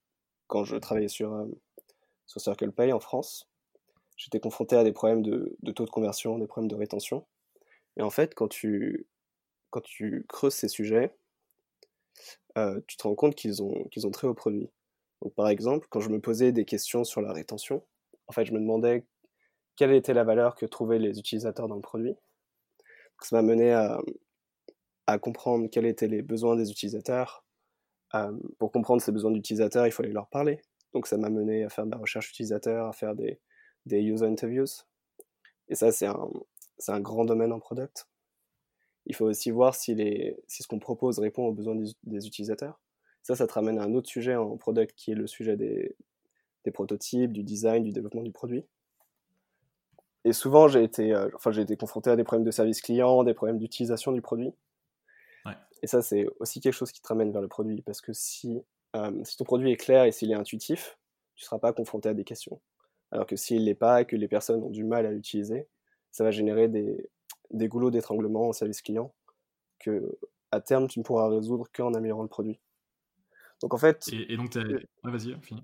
quand 0.48 0.64
je 0.64 0.76
travaillais 0.76 1.08
sur, 1.08 1.48
sur 2.26 2.42
Circle 2.42 2.72
Pay 2.72 2.92
en 2.92 3.00
France, 3.00 3.48
j'étais 4.18 4.40
confronté 4.40 4.76
à 4.76 4.84
des 4.84 4.92
problèmes 4.92 5.22
de, 5.22 5.56
taux 5.74 5.86
de 5.86 5.90
conversion, 5.90 6.38
des 6.40 6.48
problèmes 6.48 6.70
de 6.70 6.76
rétention. 6.76 7.26
Et 7.96 8.02
en 8.02 8.10
fait, 8.10 8.34
quand 8.36 8.50
tu, 8.50 9.08
creuses 10.28 10.56
ces 10.56 10.68
sujets, 10.68 11.16
euh, 12.58 12.82
tu 12.88 12.98
te 12.98 13.04
rends 13.04 13.16
compte 13.16 13.36
qu'ils 13.36 13.62
ont, 13.62 13.88
ont 14.04 14.12
trait 14.12 14.28
au 14.28 14.34
produit. 14.34 14.70
Donc, 15.22 15.34
par 15.36 15.48
exemple, 15.48 15.88
quand 15.90 16.00
je 16.00 16.10
me 16.10 16.20
posais 16.20 16.52
des 16.52 16.66
questions 16.66 17.04
sur 17.04 17.22
la 17.22 17.32
rétention, 17.32 17.84
en 18.28 18.34
fait, 18.34 18.46
je 18.46 18.54
me 18.54 18.60
demandais 18.60 19.06
quelle 19.76 19.94
était 19.94 20.14
la 20.14 20.24
valeur 20.24 20.56
que 20.56 20.66
trouvaient 20.66 21.00
les 21.00 21.20
utilisateurs 21.20 21.68
dans 21.68 21.76
le 21.76 21.82
produit. 21.82 22.16
ça 23.22 23.36
m'a 23.36 23.42
mené 23.44 23.72
à, 23.74 24.00
à, 25.06 25.20
comprendre 25.20 25.70
quels 25.70 25.86
étaient 25.86 26.08
les 26.08 26.24
besoins 26.24 26.56
des 26.56 26.72
utilisateurs. 26.72 27.46
Euh, 28.16 28.32
pour 28.58 28.72
comprendre 28.72 29.02
ces 29.02 29.12
besoins 29.12 29.32
d'utilisateurs, 29.32 29.86
il 29.86 29.92
fallait 29.92 30.12
leur 30.12 30.28
parler. 30.28 30.62
Donc 30.94 31.06
ça 31.08 31.18
m'a 31.18 31.30
mené 31.30 31.64
à 31.64 31.70
faire 31.70 31.86
de 31.86 31.92
la 31.92 31.98
recherche 31.98 32.30
utilisateur, 32.32 32.88
à 32.88 32.94
faire 32.94 33.14
des, 33.14 33.40
des 33.88 34.02
user 34.02 34.26
interviews. 34.26 34.66
Et 35.70 35.76
ça, 35.76 35.92
c'est 35.92 36.06
un, 36.06 36.30
un, 36.88 37.00
grand 37.00 37.26
domaine 37.26 37.52
en 37.52 37.60
product. 37.60 38.08
Il 39.06 39.16
faut 39.16 39.26
aussi 39.26 39.52
voir 39.52 39.76
si, 39.76 39.96
les, 39.96 40.38
si 40.48 40.64
ce 40.64 40.68
qu'on 40.68 40.80
propose 40.80 41.20
répond 41.20 41.48
aux 41.48 41.54
besoins 41.54 41.76
des, 42.04 42.28
utilisateurs. 42.28 42.80
Ça, 43.24 43.36
ça 43.36 43.48
te 43.48 43.54
ramène 43.54 43.80
à 43.80 43.84
un 43.84 43.94
autre 43.94 44.10
sujet 44.10 44.36
en 44.36 44.58
product 44.58 44.94
qui 44.96 45.12
est 45.12 45.16
le 45.16 45.28
sujet 45.28 45.58
des, 45.58 45.96
des 46.64 46.72
prototypes, 46.72 47.34
du 47.34 47.44
design, 47.44 47.84
du 47.84 47.92
développement 47.92 48.24
du 48.24 48.32
produit. 48.32 48.66
Et 50.24 50.34
souvent, 50.34 50.68
j'ai 50.68 50.84
été, 50.84 51.14
euh, 51.14 51.30
enfin, 51.36 51.52
j'ai 51.52 51.62
été 51.62 51.78
confronté 51.78 52.10
à 52.10 52.16
des 52.16 52.24
problèmes 52.24 52.46
de 52.46 52.52
service 52.52 52.82
client, 52.82 53.24
des 53.24 53.34
problèmes 53.34 53.60
d'utilisation 53.60 54.12
du 54.12 54.22
produit. 54.22 54.54
Et 55.84 55.88
ça, 55.88 56.02
c'est 56.02 56.26
aussi 56.40 56.60
quelque 56.60 56.74
chose 56.74 56.92
qui 56.92 57.02
te 57.02 57.08
ramène 57.08 57.32
vers 57.32 57.42
le 57.42 57.48
produit. 57.48 57.84
Parce 57.84 58.02
que 58.02 58.12
si 58.12 58.64
euh, 58.96 59.24
si 59.24 59.38
ton 59.38 59.44
produit 59.44 59.72
est 59.72 59.78
clair 59.78 60.06
et 60.06 60.12
s'il 60.12 60.32
est 60.32 60.36
intuitif, 60.36 60.98
tu 61.36 61.44
ne 61.44 61.46
seras 61.46 61.60
pas 61.60 61.74
confronté 61.74 62.10
à 62.10 62.14
des 62.14 62.24
questions. 62.24 62.60
Alors 63.12 63.26
que 63.26 63.36
s'il 63.36 63.62
ne 63.62 63.66
l'est 63.66 63.76
pas 63.76 64.02
et 64.02 64.06
que 64.06 64.16
les 64.16 64.28
personnes 64.28 64.64
ont 64.64 64.70
du 64.70 64.84
mal 64.84 65.06
à 65.06 65.12
l'utiliser, 65.12 65.68
ça 66.12 66.24
va 66.24 66.32
générer 66.32 66.68
des, 66.68 67.10
des 67.52 67.68
goulots 67.68 67.92
d'étranglement 67.92 68.48
au 68.48 68.54
service 68.54 68.82
client 68.82 69.14
que 69.80 70.18
à 70.52 70.62
terme 70.62 70.88
tu 70.88 71.00
ne 71.00 71.04
pourras 71.04 71.30
résoudre 71.30 71.68
qu'en 71.74 71.94
améliorant 71.94 72.24
le 72.24 72.28
produit. 72.28 72.60
Donc 73.62 73.74
en 73.74 73.78
fait, 73.78 74.08
et, 74.12 74.38
donc 74.38 74.56
vas-y, 75.04 75.40
fini. 75.42 75.64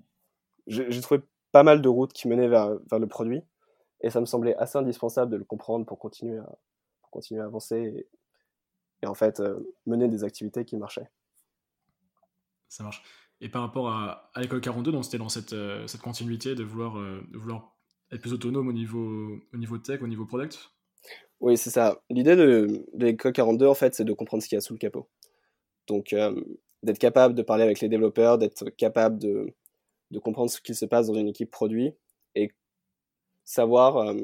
J'ai 0.66 1.00
trouvé 1.00 1.22
pas 1.52 1.62
mal 1.62 1.82
de 1.82 1.88
routes 1.88 2.12
qui 2.12 2.26
menaient 2.26 2.48
vers, 2.48 2.78
vers, 2.90 2.98
le 2.98 3.06
produit 3.06 3.42
et 4.00 4.10
ça 4.10 4.20
me 4.20 4.26
semblait 4.26 4.56
assez 4.56 4.78
indispensable 4.78 5.30
de 5.30 5.36
le 5.36 5.44
comprendre 5.44 5.86
pour 5.86 5.98
continuer 5.98 6.38
à, 6.38 6.58
pour 7.00 7.10
continuer 7.10 7.40
à 7.40 7.44
avancer 7.44 8.08
et, 9.02 9.06
en 9.06 9.14
fait 9.14 9.40
euh, 9.40 9.60
mener 9.86 10.08
des 10.08 10.24
activités 10.24 10.64
qui 10.64 10.76
marchaient. 10.76 11.10
Ça 12.68 12.82
marche. 12.82 13.02
Et 13.40 13.48
par 13.48 13.62
rapport 13.62 13.88
à, 13.88 14.30
à 14.34 14.40
l'école 14.40 14.60
42, 14.60 14.92
donc 14.92 15.04
c'était 15.04 15.18
dans 15.18 15.28
cette, 15.28 15.54
cette 15.86 16.00
continuité 16.00 16.54
de 16.54 16.62
vouloir, 16.62 16.94
de 16.94 17.38
vouloir 17.38 17.76
être 18.10 18.20
plus 18.20 18.32
autonome 18.32 18.68
au 18.68 18.72
niveau, 18.72 19.38
au 19.52 19.56
niveau 19.56 19.78
tech, 19.78 20.00
au 20.02 20.06
niveau 20.06 20.24
product 20.24 20.70
Oui, 21.40 21.58
c'est 21.58 21.70
ça. 21.70 22.00
L'idée 22.10 22.36
de, 22.36 22.86
de 22.94 23.06
l'école 23.06 23.32
42, 23.32 23.66
en 23.66 23.74
fait, 23.74 23.94
c'est 23.94 24.04
de 24.04 24.12
comprendre 24.12 24.42
ce 24.42 24.48
qu'il 24.48 24.56
y 24.56 24.58
a 24.58 24.62
sous 24.62 24.72
le 24.72 24.78
capot. 24.78 25.08
Donc, 25.88 26.14
d'être 26.82 26.98
capable 26.98 27.34
de 27.34 27.42
parler 27.42 27.64
avec 27.64 27.80
les 27.80 27.88
développeurs, 27.88 28.38
d'être 28.38 28.70
capable 28.70 29.18
de, 29.18 29.54
de 30.10 30.18
comprendre 30.18 30.50
ce 30.50 30.60
qui 30.60 30.74
se 30.74 30.84
passe 30.84 31.08
dans 31.08 31.14
une 31.14 31.28
équipe 31.28 31.50
produit 31.50 31.92
et 32.34 32.52
savoir 33.44 34.14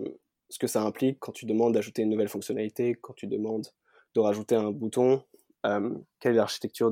ce 0.49 0.59
que 0.59 0.67
ça 0.67 0.83
implique 0.83 1.19
quand 1.21 1.33
tu 1.33 1.47
demandes 1.47 1.75
d'ajouter 1.75 2.03
une 2.03 2.11
nouvelle 2.11 2.29
fonctionnalité, 2.29 2.95
quand 2.95 3.15
tu 3.15 3.27
demandes 3.27 3.67
de 4.15 4.21
rajouter 4.21 4.57
un 4.57 4.71
bouton, 4.71 5.23
quelle 5.63 6.33
est 6.33 6.33
l'architecture 6.33 6.91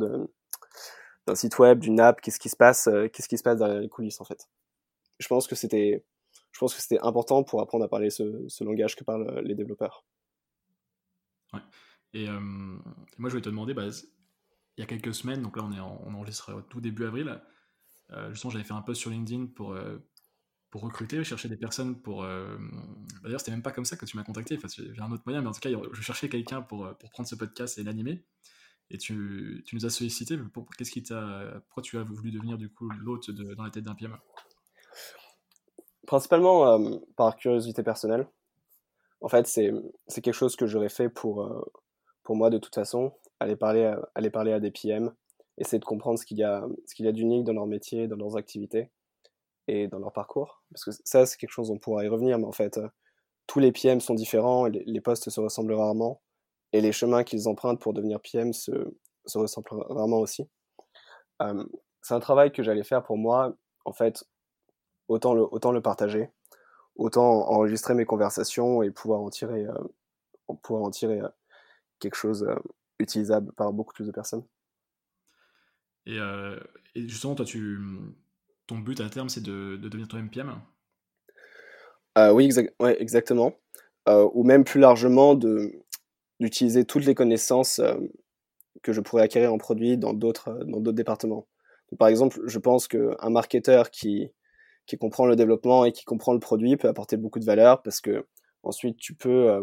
d'un 1.29 1.35
site 1.35 1.59
web, 1.59 1.79
d'une 1.79 2.01
app, 2.01 2.21
qu'est-ce 2.21 2.41
qui 2.41 2.49
se 2.49 2.57
passe, 2.57 2.89
qu'est-ce 3.13 3.29
qui 3.29 3.39
se 3.39 3.43
passe 3.43 3.59
derrière 3.59 3.81
les 3.81 3.89
coulisses 3.89 4.21
en 4.21 4.25
fait. 4.25 4.49
Je 5.19 5.29
pense 5.29 5.47
que 5.47 5.55
c'était, 5.55 6.05
je 6.53 6.59
pense 6.59 6.75
que 6.75 6.81
c'était 6.81 7.01
important 7.01 7.45
pour 7.45 7.61
apprendre 7.61 7.85
à 7.85 7.89
parler 7.89 8.11
ce, 8.11 8.65
langage 8.65 8.97
que 8.97 9.05
parlent 9.05 9.41
les 9.41 9.55
développeurs. 9.55 10.05
Ouais. 11.53 11.61
Et 12.15 12.27
moi 12.29 13.29
je 13.29 13.31
voulais 13.31 13.43
te 13.43 13.49
demander, 13.49 13.75
bah, 13.75 13.87
il 14.77 14.81
y 14.81 14.85
a 14.85 14.87
quelques 14.87 15.15
semaines, 15.15 15.43
donc 15.43 15.57
là 15.57 15.65
on, 15.65 15.73
est 15.73 15.81
on 15.81 16.15
enregistre 16.15 16.65
tout 16.69 16.81
début 16.81 17.05
avril, 17.05 17.41
euh, 18.13 18.31
justement 18.31 18.51
j'avais 18.51 18.65
fait 18.65 18.73
un 18.73 18.83
post 18.83 19.01
sur 19.01 19.11
LinkedIn 19.11 19.47
pour, 19.47 19.73
euh, 19.73 19.99
pour 20.71 20.83
recruter, 20.83 21.23
chercher 21.25 21.49
des 21.49 21.57
personnes 21.57 22.01
pour... 22.01 22.23
Euh, 22.23 22.57
d'ailleurs 23.23 23.41
c'était 23.41 23.51
même 23.51 23.63
pas 23.63 23.73
comme 23.73 23.85
ça 23.85 23.97
que 23.97 24.07
tu 24.07 24.17
m'as 24.17 24.23
contacté, 24.23 24.57
enfin, 24.57 24.69
j'ai 24.69 25.01
un 25.01 25.11
autre 25.11 25.25
moyen, 25.27 25.43
mais 25.43 25.49
en 25.49 25.53
tout 25.53 25.61
cas 25.61 25.71
je 25.93 26.01
cherchais 26.01 26.29
quelqu'un 26.29 26.63
pour, 26.63 26.97
pour 26.99 27.11
prendre 27.11 27.29
ce 27.29 27.35
podcast 27.35 27.77
et 27.79 27.83
l'animer. 27.83 28.25
Et 28.91 28.99
tu, 28.99 29.63
tu, 29.67 29.77
nous 29.77 29.85
as 29.85 29.91
sollicité, 29.91 30.39
qu'est-ce 30.77 30.91
qui 30.91 31.03
t'a, 31.03 31.61
pourquoi 31.67 31.83
tu 31.83 31.99
as 31.99 32.03
voulu 32.03 32.31
devenir 32.31 32.57
du 32.57 32.71
coup 32.71 32.89
l'hôte 32.89 33.31
dans 33.31 33.65
la 33.65 33.71
tête 33.71 33.85
d'un 33.85 33.95
PM 33.95 34.17
Principalement 36.07 36.81
par 37.17 37.37
curiosité 37.37 37.83
personnelle. 37.83 38.27
En 39.21 39.29
fait, 39.29 39.47
c'est 39.47 39.73
quelque 40.23 40.33
chose 40.33 40.57
que 40.57 40.67
j'aurais 40.67 40.89
fait 40.89 41.11
pour, 41.11 41.69
pour 42.23 42.35
moi 42.37 42.49
de 42.49 42.57
toute 42.57 42.75
façon 42.75 43.13
aller 43.41 43.57
parler 43.57 43.85
à, 43.85 44.09
aller 44.15 44.31
parler 44.31 44.53
à 44.53 44.61
des 44.61 44.71
PM, 44.71 45.13
essayer 45.57 45.79
de 45.79 45.85
comprendre 45.85 46.19
ce 46.19 46.27
qu'il 46.27 46.39
y 46.39 46.45
a, 46.45 46.67
ce 46.87 46.95
qu'il 46.95 47.07
y 47.07 47.09
a 47.09 47.13
d'unique 47.13 47.45
dans 47.45 47.53
leur 47.53 47.67
métier, 47.67 48.09
dans 48.09 48.17
leurs 48.17 48.37
activités 48.37 48.91
et 49.67 49.89
dans 49.89 49.99
leur 49.99 50.13
parcours. 50.13 50.63
Parce 50.73 50.85
que 50.85 50.91
ça, 51.05 51.27
c'est 51.27 51.37
quelque 51.37 51.51
chose, 51.51 51.71
on 51.71 51.79
pourra 51.79 52.05
y 52.05 52.09
revenir, 52.09 52.39
mais 52.39 52.47
en 52.47 52.53
fait, 52.53 52.79
euh, 52.79 52.89
tous 53.47 53.61
les 53.61 53.73
PM 53.73 54.01
sont 54.01 54.15
différents, 54.15 54.67
les, 54.67 55.01
postes 55.01 55.31
se 55.31 55.41
ressemblent 55.41 55.73
rarement, 55.73 56.21
et 56.73 56.81
les 56.81 56.93
chemins 56.93 57.25
qu'ils 57.25 57.49
empruntent 57.49 57.81
pour 57.81 57.93
devenir 57.93 58.21
PM 58.21 58.53
se, 58.53 58.73
se 59.27 59.39
ressemblent 59.39 59.69
rarement 59.89 60.19
aussi. 60.19 60.49
Euh, 61.43 61.65
c'est 62.03 62.15
un 62.15 62.21
travail 62.21 62.53
que 62.53 62.63
j'allais 62.63 62.85
faire 62.85 63.03
pour 63.03 63.17
moi, 63.17 63.57
en 63.85 63.93
fait, 63.93 64.25
autant 65.09 65.35
le, 65.35 65.43
autant 65.43 65.73
le 65.73 65.81
partager, 65.81 66.31
autant 66.97 67.49
enregistrer 67.49 67.95
mes 67.95 68.05
conversations 68.05 68.83
et 68.83 68.91
pouvoir 68.91 69.21
en 69.21 69.31
tirer, 69.31 69.67
euh, 69.67 70.55
pouvoir 70.63 70.85
en 70.85 70.91
tirer 70.91 71.21
quelque 71.99 72.17
chose 72.17 72.47
utilisable 72.99 73.53
par 73.53 73.73
beaucoup 73.73 73.95
plus 73.95 74.07
de 74.07 74.13
personnes. 74.13 74.45
Et, 76.09 76.19
euh, 76.19 76.59
justement, 76.97 77.35
toi, 77.35 77.45
tu, 77.45 77.79
ton 78.67 78.79
but 78.79 79.01
à 79.01 79.11
terme, 79.11 79.29
c'est 79.29 79.43
de, 79.43 79.77
de, 79.77 79.89
devenir 79.89 80.09
toi-même 80.09 80.31
PM 80.31 80.55
euh, 82.17 82.33
Oui, 82.33 82.51
ouais, 82.81 83.01
exactement. 83.01 83.53
Euh, 84.09 84.29
ou 84.33 84.43
même 84.43 84.65
plus 84.65 84.81
largement, 84.81 85.35
d'utiliser 86.41 86.85
toutes 86.85 87.05
les 87.05 87.15
connaissances 87.15 87.81
que 88.83 88.93
je 88.93 89.01
pourrais 89.01 89.23
acquérir 89.23 89.53
en 89.53 89.59
produit 89.59 89.99
dans 89.99 90.15
d'autres 90.15 90.63
départements. 90.93 91.47
par 91.99 92.09
exemple, 92.09 92.41
je 92.47 92.59
pense 92.59 92.87
qu'un 92.89 93.31
marketeur 93.31 93.91
qui, 93.91 94.31
qui 94.87 94.99
comprend 94.99 95.27
le 95.27 95.37
développement 95.37 95.85
et 95.85 95.93
qui 95.93 96.05
comprend 96.05 96.33
le 96.33 96.41
produit 96.41 96.77
peut 96.77 96.89
apporter 96.89 97.17
beaucoup 97.17 97.41
de 97.41 97.45
valeur 97.45 97.83
parce 97.83 98.01
que 98.01 98.27
ensuite 98.63 98.97
tu 98.99 99.15
peux 99.15 99.61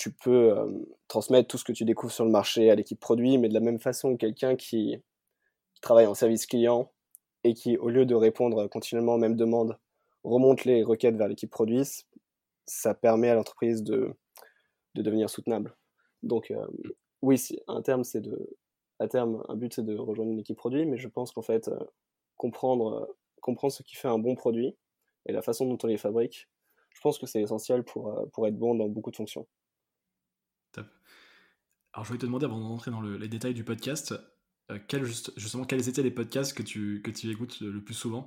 tu 0.00 0.10
peux 0.10 0.54
transmettre 1.08 1.46
tout 1.46 1.58
ce 1.58 1.64
que 1.64 1.72
tu 1.72 1.84
découvres 1.84 2.12
sur 2.12 2.24
le 2.24 2.30
marché 2.30 2.70
à 2.70 2.74
l'équipe 2.74 2.98
produit, 2.98 3.36
mais 3.36 3.50
de 3.50 3.54
la 3.54 3.60
même 3.60 3.78
façon, 3.78 4.16
quelqu'un 4.16 4.56
qui, 4.56 4.96
travaille 5.82 6.06
en 6.06 6.14
service 6.14 6.46
client 6.46 6.90
et 7.44 7.52
qui, 7.54 7.76
au 7.76 7.88
lieu 7.90 8.06
de 8.06 8.14
répondre 8.14 8.66
continuellement 8.68 9.14
aux 9.14 9.18
mêmes 9.18 9.36
demandes, 9.36 9.78
remonte 10.24 10.64
les 10.64 10.82
requêtes 10.82 11.16
vers 11.16 11.28
l'équipe 11.28 11.50
produit, 11.50 11.82
ça 12.66 12.94
permet 12.94 13.28
à 13.28 13.34
l'entreprise 13.34 13.82
de, 13.82 14.14
de 14.94 15.02
devenir 15.02 15.30
soutenable. 15.30 15.76
Donc, 16.22 16.52
oui, 17.22 17.40
un 17.68 17.82
terme, 17.82 18.04
c'est 18.04 18.20
de, 18.20 18.56
à 18.98 19.08
terme, 19.08 19.44
un 19.48 19.56
but, 19.56 19.74
c'est 19.74 19.84
de 19.84 19.96
rejoindre 19.96 20.32
une 20.32 20.40
équipe 20.40 20.58
produit, 20.58 20.84
mais 20.84 20.98
je 20.98 21.08
pense 21.08 21.32
qu'en 21.32 21.42
fait, 21.42 21.70
comprendre, 22.36 23.16
comprendre 23.40 23.72
ce 23.72 23.82
qui 23.82 23.96
fait 23.96 24.08
un 24.08 24.18
bon 24.18 24.34
produit 24.34 24.76
et 25.26 25.32
la 25.32 25.42
façon 25.42 25.66
dont 25.66 25.78
on 25.82 25.86
les 25.86 25.98
fabrique, 25.98 26.48
je 26.94 27.00
pense 27.00 27.18
que 27.18 27.26
c'est 27.26 27.40
essentiel 27.40 27.84
pour, 27.84 28.28
pour 28.32 28.46
être 28.46 28.58
bon 28.58 28.74
dans 28.74 28.88
beaucoup 28.88 29.10
de 29.10 29.16
fonctions. 29.16 29.46
Alors, 31.92 32.04
je 32.04 32.08
voulais 32.08 32.20
te 32.20 32.26
demander, 32.26 32.44
avant 32.44 32.60
d'entrer 32.60 32.90
dans 32.90 33.00
les 33.00 33.28
détails 33.28 33.54
du 33.54 33.64
podcast, 33.64 34.14
euh, 34.70 34.78
justement, 35.36 35.64
quels 35.64 35.88
étaient 35.88 36.02
les 36.02 36.12
podcasts 36.12 36.56
que 36.56 36.62
tu, 36.62 37.02
que 37.02 37.10
tu 37.10 37.28
écoutes 37.30 37.60
le 37.60 37.82
plus 37.82 37.94
souvent? 37.94 38.26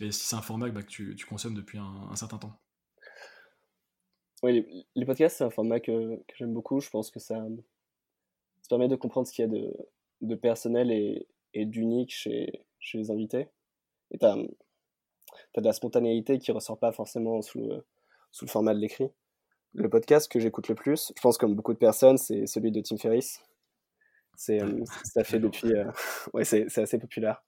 Et 0.00 0.12
si 0.12 0.26
c'est 0.26 0.36
un 0.36 0.42
format 0.42 0.68
bah, 0.68 0.82
que 0.82 0.88
tu, 0.88 1.16
tu, 1.16 1.24
consommes 1.24 1.54
depuis 1.54 1.78
un, 1.78 2.14
certain 2.16 2.38
temps? 2.38 2.60
Oui, 4.42 4.86
les, 4.94 5.06
podcasts, 5.06 5.38
c'est 5.38 5.44
un 5.44 5.50
format 5.50 5.78
que, 5.80 6.16
que 6.16 6.34
j'aime 6.36 6.52
beaucoup. 6.52 6.80
Je 6.80 6.90
pense 6.90 7.10
que 7.10 7.20
ça, 7.20 7.36
ça 8.62 8.68
permet 8.68 8.88
de 8.88 8.96
comprendre 8.96 9.26
ce 9.26 9.32
qu'il 9.32 9.44
y 9.44 9.48
a 9.48 9.50
de, 9.50 9.72
de 10.20 10.34
personnel 10.34 10.90
et, 10.90 11.28
et 11.54 11.64
d'unique 11.64 12.12
chez, 12.12 12.64
chez 12.80 12.98
les 12.98 13.10
invités. 13.10 13.48
Et 14.10 14.18
tu 14.18 14.26
as, 14.26 14.32
as, 14.32 15.60
de 15.60 15.64
la 15.64 15.72
spontanéité 15.72 16.38
qui 16.38 16.52
ressort 16.52 16.78
pas 16.78 16.92
forcément 16.92 17.40
sous 17.42 17.60
le, 17.60 17.84
sous 18.32 18.44
le 18.44 18.50
format 18.50 18.74
de 18.74 18.80
l'écrit. 18.80 19.10
Le 19.74 19.88
podcast 19.88 20.30
que 20.30 20.38
j'écoute 20.38 20.68
le 20.68 20.74
plus, 20.74 21.12
je 21.16 21.22
pense 21.22 21.38
comme 21.38 21.54
beaucoup 21.54 21.72
de 21.72 21.78
personnes, 21.78 22.18
c'est 22.18 22.46
celui 22.46 22.72
de 22.72 22.80
Tim 22.80 22.98
Ferriss. 22.98 23.40
C'est, 24.34 24.62
euh, 24.62 24.84
ça 25.04 25.24
fait 25.24 25.38
depuis, 25.38 25.72
euh, 25.72 25.90
ouais, 26.34 26.44
c'est, 26.44 26.66
assez 26.78 26.98
populaire. 26.98 27.42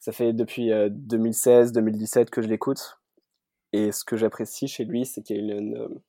Ça 0.00 0.12
fait 0.12 0.32
depuis 0.32 0.70
2016-2017 0.70 2.18
euh, 2.18 2.24
que 2.24 2.42
je 2.42 2.48
l'écoute. 2.48 2.98
Et 3.72 3.92
ce 3.92 4.04
que 4.04 4.16
j'apprécie 4.16 4.66
chez 4.66 4.84
lui, 4.84 5.06
c'est 5.06 5.22
qu'il 5.22 5.46
y 5.46 5.52
a 5.52 5.56
une, 5.56 6.00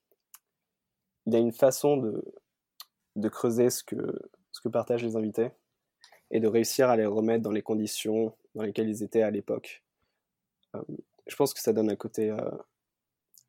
il 1.25 1.36
a 1.36 1.39
une 1.39 1.51
façon 1.51 1.98
de, 1.98 3.30
creuser 3.30 3.70
ce 3.70 3.84
que, 3.84 3.96
partagent 4.70 5.03
les 5.03 5.15
invités 5.15 5.51
et 6.32 6.39
de 6.39 6.48
réussir 6.48 6.89
à 6.89 6.96
les 6.96 7.06
remettre 7.06 7.44
dans 7.44 7.51
les 7.51 7.62
conditions 7.62 8.36
dans 8.56 8.63
lesquelles 8.63 8.89
ils 8.89 9.03
étaient 9.03 9.22
à 9.22 9.32
l'époque. 9.32 9.84
je 11.27 11.36
pense 11.36 11.53
que 11.53 11.60
ça 11.60 11.74
donne 11.74 11.89
un 11.89 11.96
côté 11.96 12.36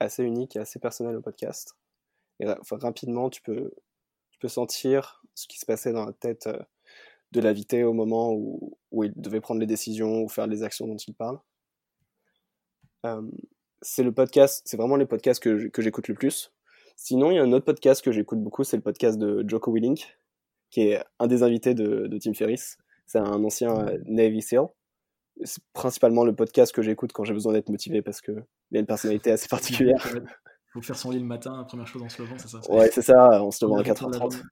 assez 0.00 0.22
unique 0.22 0.56
et 0.56 0.58
assez 0.58 0.78
personnel 0.78 1.16
au 1.16 1.20
podcast. 1.20 1.76
Rapidement, 2.70 3.30
tu 3.30 3.42
peux, 3.42 3.70
sentir 4.46 5.24
ce 5.34 5.46
qui 5.46 5.58
se 5.58 5.64
passait 5.64 5.92
dans 5.92 6.04
la 6.04 6.12
tête 6.12 6.48
euh, 6.48 6.58
de 7.32 7.40
l'invité 7.40 7.82
au 7.82 7.94
moment 7.94 8.34
où, 8.34 8.76
où, 8.90 9.04
il 9.04 9.12
devait 9.16 9.40
prendre 9.40 9.58
les 9.58 9.66
décisions 9.66 10.22
ou 10.22 10.28
faire 10.28 10.46
les 10.46 10.62
actions 10.62 10.86
dont 10.86 10.98
il 10.98 11.14
parle. 11.14 11.38
c'est 13.80 14.02
le 14.02 14.12
podcast, 14.12 14.60
c'est 14.66 14.76
vraiment 14.76 14.96
les 14.96 15.06
podcasts 15.06 15.42
que 15.42 15.80
j'écoute 15.80 16.08
le 16.08 16.14
plus. 16.14 16.52
Sinon, 16.96 17.30
il 17.30 17.36
y 17.36 17.38
a 17.38 17.42
un 17.42 17.52
autre 17.52 17.64
podcast 17.64 18.02
que 18.02 18.12
j'écoute 18.12 18.42
beaucoup, 18.42 18.64
c'est 18.64 18.76
le 18.76 18.82
podcast 18.82 19.18
de 19.18 19.44
Joko 19.46 19.72
Willink, 19.72 20.18
qui 20.70 20.88
est 20.88 21.04
un 21.18 21.26
des 21.26 21.42
invités 21.42 21.74
de, 21.74 22.06
de 22.06 22.18
Tim 22.18 22.34
Ferriss. 22.34 22.78
C'est 23.06 23.18
un 23.18 23.44
ancien 23.44 23.76
euh, 23.86 23.98
Navy 24.06 24.42
SEAL. 24.42 24.66
C'est 25.42 25.62
principalement 25.72 26.24
le 26.24 26.34
podcast 26.34 26.72
que 26.72 26.82
j'écoute 26.82 27.12
quand 27.12 27.24
j'ai 27.24 27.34
besoin 27.34 27.52
d'être 27.52 27.68
motivé 27.68 28.02
parce 28.02 28.20
qu'il 28.20 28.44
a 28.74 28.78
une 28.78 28.86
personnalité 28.86 29.32
assez 29.32 29.48
particulière 29.48 30.06
faut 30.74 30.82
faire 30.82 30.96
son 30.96 31.10
lit 31.10 31.20
le 31.20 31.24
matin, 31.24 31.64
première 31.64 31.86
chose 31.86 32.02
en 32.02 32.08
se 32.08 32.20
levant, 32.20 32.36
c'est 32.36 32.48
ça 32.48 32.58
Ouais, 32.68 32.90
c'est 32.92 33.02
ça, 33.02 33.42
on 33.42 33.50
se 33.50 33.64
levant 33.64 33.78
à 33.78 33.82
4h30. 33.82 34.42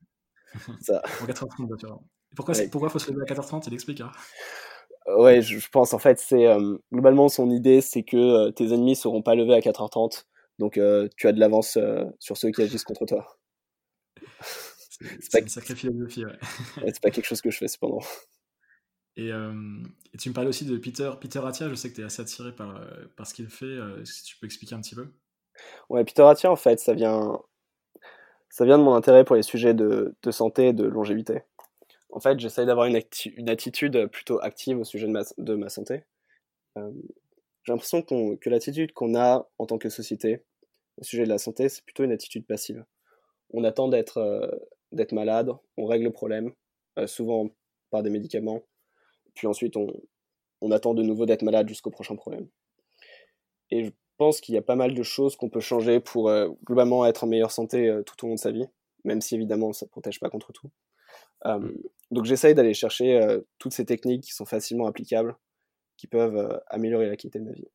ça. 0.80 1.02
En 1.22 1.26
4h30, 1.26 1.66
bien 1.66 1.76
sûr. 1.76 2.00
Pourquoi, 2.36 2.54
il 2.56 2.70
faut 2.90 2.98
se 2.98 3.10
lever 3.10 3.22
à 3.28 3.34
4h30 3.34 3.64
Il 3.66 3.74
explique. 3.74 4.00
Hein. 4.00 4.12
Ouais, 5.16 5.42
je, 5.42 5.68
pense 5.70 5.92
en 5.92 5.98
fait, 5.98 6.20
c'est 6.20 6.46
euh, 6.46 6.78
globalement 6.92 7.28
son 7.28 7.50
idée, 7.50 7.80
c'est 7.80 8.04
que 8.04 8.16
euh, 8.16 8.50
tes 8.52 8.72
ennemis 8.72 8.94
seront 8.94 9.22
pas 9.22 9.34
levés 9.34 9.54
à 9.54 9.58
4h30, 9.58 10.24
donc 10.58 10.78
euh, 10.78 11.08
tu 11.16 11.26
as 11.26 11.32
de 11.32 11.40
l'avance 11.40 11.78
sur 12.18 12.36
ceux 12.36 12.50
qui 12.50 12.62
agissent 12.62 12.84
contre 12.84 13.06
toi. 13.06 13.38
C'est 15.20 15.32
pas 15.32 15.40
une 15.40 15.48
sacrée 15.48 15.74
philosophie, 15.74 16.24
ouais. 16.24 16.38
c'est 16.86 17.02
pas 17.02 17.10
quelque 17.10 17.26
chose 17.26 17.40
que 17.40 17.50
je 17.50 17.58
fais 17.58 17.68
cependant. 17.68 18.02
Et, 19.16 19.28
et, 19.28 20.16
tu 20.18 20.28
me 20.28 20.34
parlais 20.34 20.48
aussi 20.48 20.64
de 20.64 20.76
Peter, 20.78 21.10
Peter 21.20 21.40
Attia, 21.44 21.68
je 21.68 21.74
sais 21.74 21.90
que 21.90 21.96
tu 21.96 22.00
es 22.00 22.04
assez 22.04 22.22
attiré 22.22 22.54
par, 22.54 22.80
par 23.16 23.26
ce 23.26 23.34
qu'il 23.34 23.48
fait. 23.48 23.76
si 24.04 24.22
tu 24.22 24.38
peux 24.38 24.46
expliquer 24.46 24.74
un 24.74 24.80
petit 24.80 24.94
peu 24.94 25.08
Ouais, 25.88 26.04
Peter 26.04 26.22
Attia, 26.22 26.50
en 26.50 26.56
fait, 26.56 26.78
ça 26.78 26.94
vient, 26.94 27.40
ça 28.48 28.64
vient 28.64 28.78
de 28.78 28.84
mon 28.84 28.94
intérêt 28.94 29.24
pour 29.24 29.36
les 29.36 29.42
sujets 29.42 29.74
de, 29.74 30.14
de 30.22 30.30
santé 30.30 30.68
et 30.68 30.72
de 30.72 30.84
longévité. 30.84 31.42
En 32.10 32.20
fait, 32.20 32.38
j'essaye 32.38 32.66
d'avoir 32.66 32.86
une, 32.86 33.00
une, 33.36 33.48
attitude 33.48 34.06
plutôt 34.08 34.40
active 34.40 34.78
au 34.78 34.84
sujet 34.84 35.06
de 35.06 35.12
ma, 35.12 35.22
de 35.38 35.54
ma 35.54 35.68
santé. 35.68 36.04
J'ai 37.64 37.72
l'impression 37.72 38.02
que 38.02 38.50
l'attitude 38.50 38.92
qu'on 38.92 39.14
a 39.14 39.48
en 39.58 39.66
tant 39.66 39.78
que 39.78 39.88
société 39.88 40.42
au 40.98 41.04
sujet 41.04 41.24
de 41.24 41.28
la 41.28 41.38
santé, 41.38 41.68
c'est 41.68 41.84
plutôt 41.84 42.04
une 42.04 42.12
attitude 42.12 42.46
passive. 42.46 42.84
On 43.50 43.64
attend 43.64 43.88
d'être 43.88 44.18
euh, 44.18 44.50
malade, 45.12 45.52
on 45.76 45.86
règle 45.86 46.04
le 46.04 46.12
problème, 46.12 46.52
euh, 46.98 47.06
souvent 47.06 47.50
par 47.90 48.02
des 48.02 48.10
médicaments, 48.10 48.62
puis 49.34 49.46
ensuite 49.46 49.76
on, 49.76 49.86
on 50.60 50.70
attend 50.70 50.94
de 50.94 51.02
nouveau 51.02 51.26
d'être 51.26 51.42
malade 51.42 51.68
jusqu'au 51.68 51.90
prochain 51.90 52.16
problème. 52.16 52.48
Et 53.70 53.84
je 53.84 53.90
pense 54.16 54.40
qu'il 54.40 54.54
y 54.54 54.58
a 54.58 54.62
pas 54.62 54.76
mal 54.76 54.94
de 54.94 55.02
choses 55.02 55.36
qu'on 55.36 55.48
peut 55.48 55.60
changer 55.60 56.00
pour 56.00 56.28
euh, 56.28 56.48
globalement 56.64 57.06
être 57.06 57.24
en 57.24 57.26
meilleure 57.26 57.52
santé 57.52 57.94
tout 58.06 58.24
au 58.24 58.28
long 58.28 58.34
de 58.34 58.40
sa 58.40 58.50
vie, 58.50 58.66
même 59.04 59.20
si 59.20 59.34
évidemment 59.34 59.72
ça 59.72 59.86
ne 59.86 59.90
protège 59.90 60.20
pas 60.20 60.30
contre 60.30 60.52
tout. 60.52 60.70
Euh, 61.46 61.72
donc 62.10 62.24
j'essaye 62.24 62.54
d'aller 62.54 62.74
chercher 62.74 63.38
toutes 63.58 63.72
ces 63.72 63.86
techniques 63.86 64.24
qui 64.24 64.32
sont 64.32 64.44
facilement 64.44 64.86
applicables, 64.86 65.36
qui 66.02 66.08
peuvent 66.08 66.60
améliorer 66.66 67.08
la 67.08 67.16
qualité 67.16 67.38
de 67.38 67.44
ma 67.44 67.52
vie. 67.52 67.68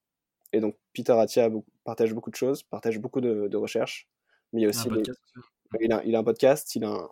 Et 0.51 0.59
donc 0.59 0.75
Peter 0.93 1.13
Attia 1.13 1.49
partage 1.85 2.13
beaucoup 2.13 2.29
de 2.29 2.35
choses, 2.35 2.61
partage 2.61 2.99
beaucoup 2.99 3.21
de, 3.21 3.55
recherches, 3.55 4.09
mais 4.51 4.59
il 4.59 4.63
y 4.63 4.65
a 4.65 4.69
aussi... 4.69 4.89
Il, 5.79 5.93
a, 5.93 6.03
il, 6.03 6.13
a, 6.13 6.19
un 6.19 6.23
podcast, 6.25 6.75
il 6.75 6.83
a 6.83 6.89
un, 6.89 7.09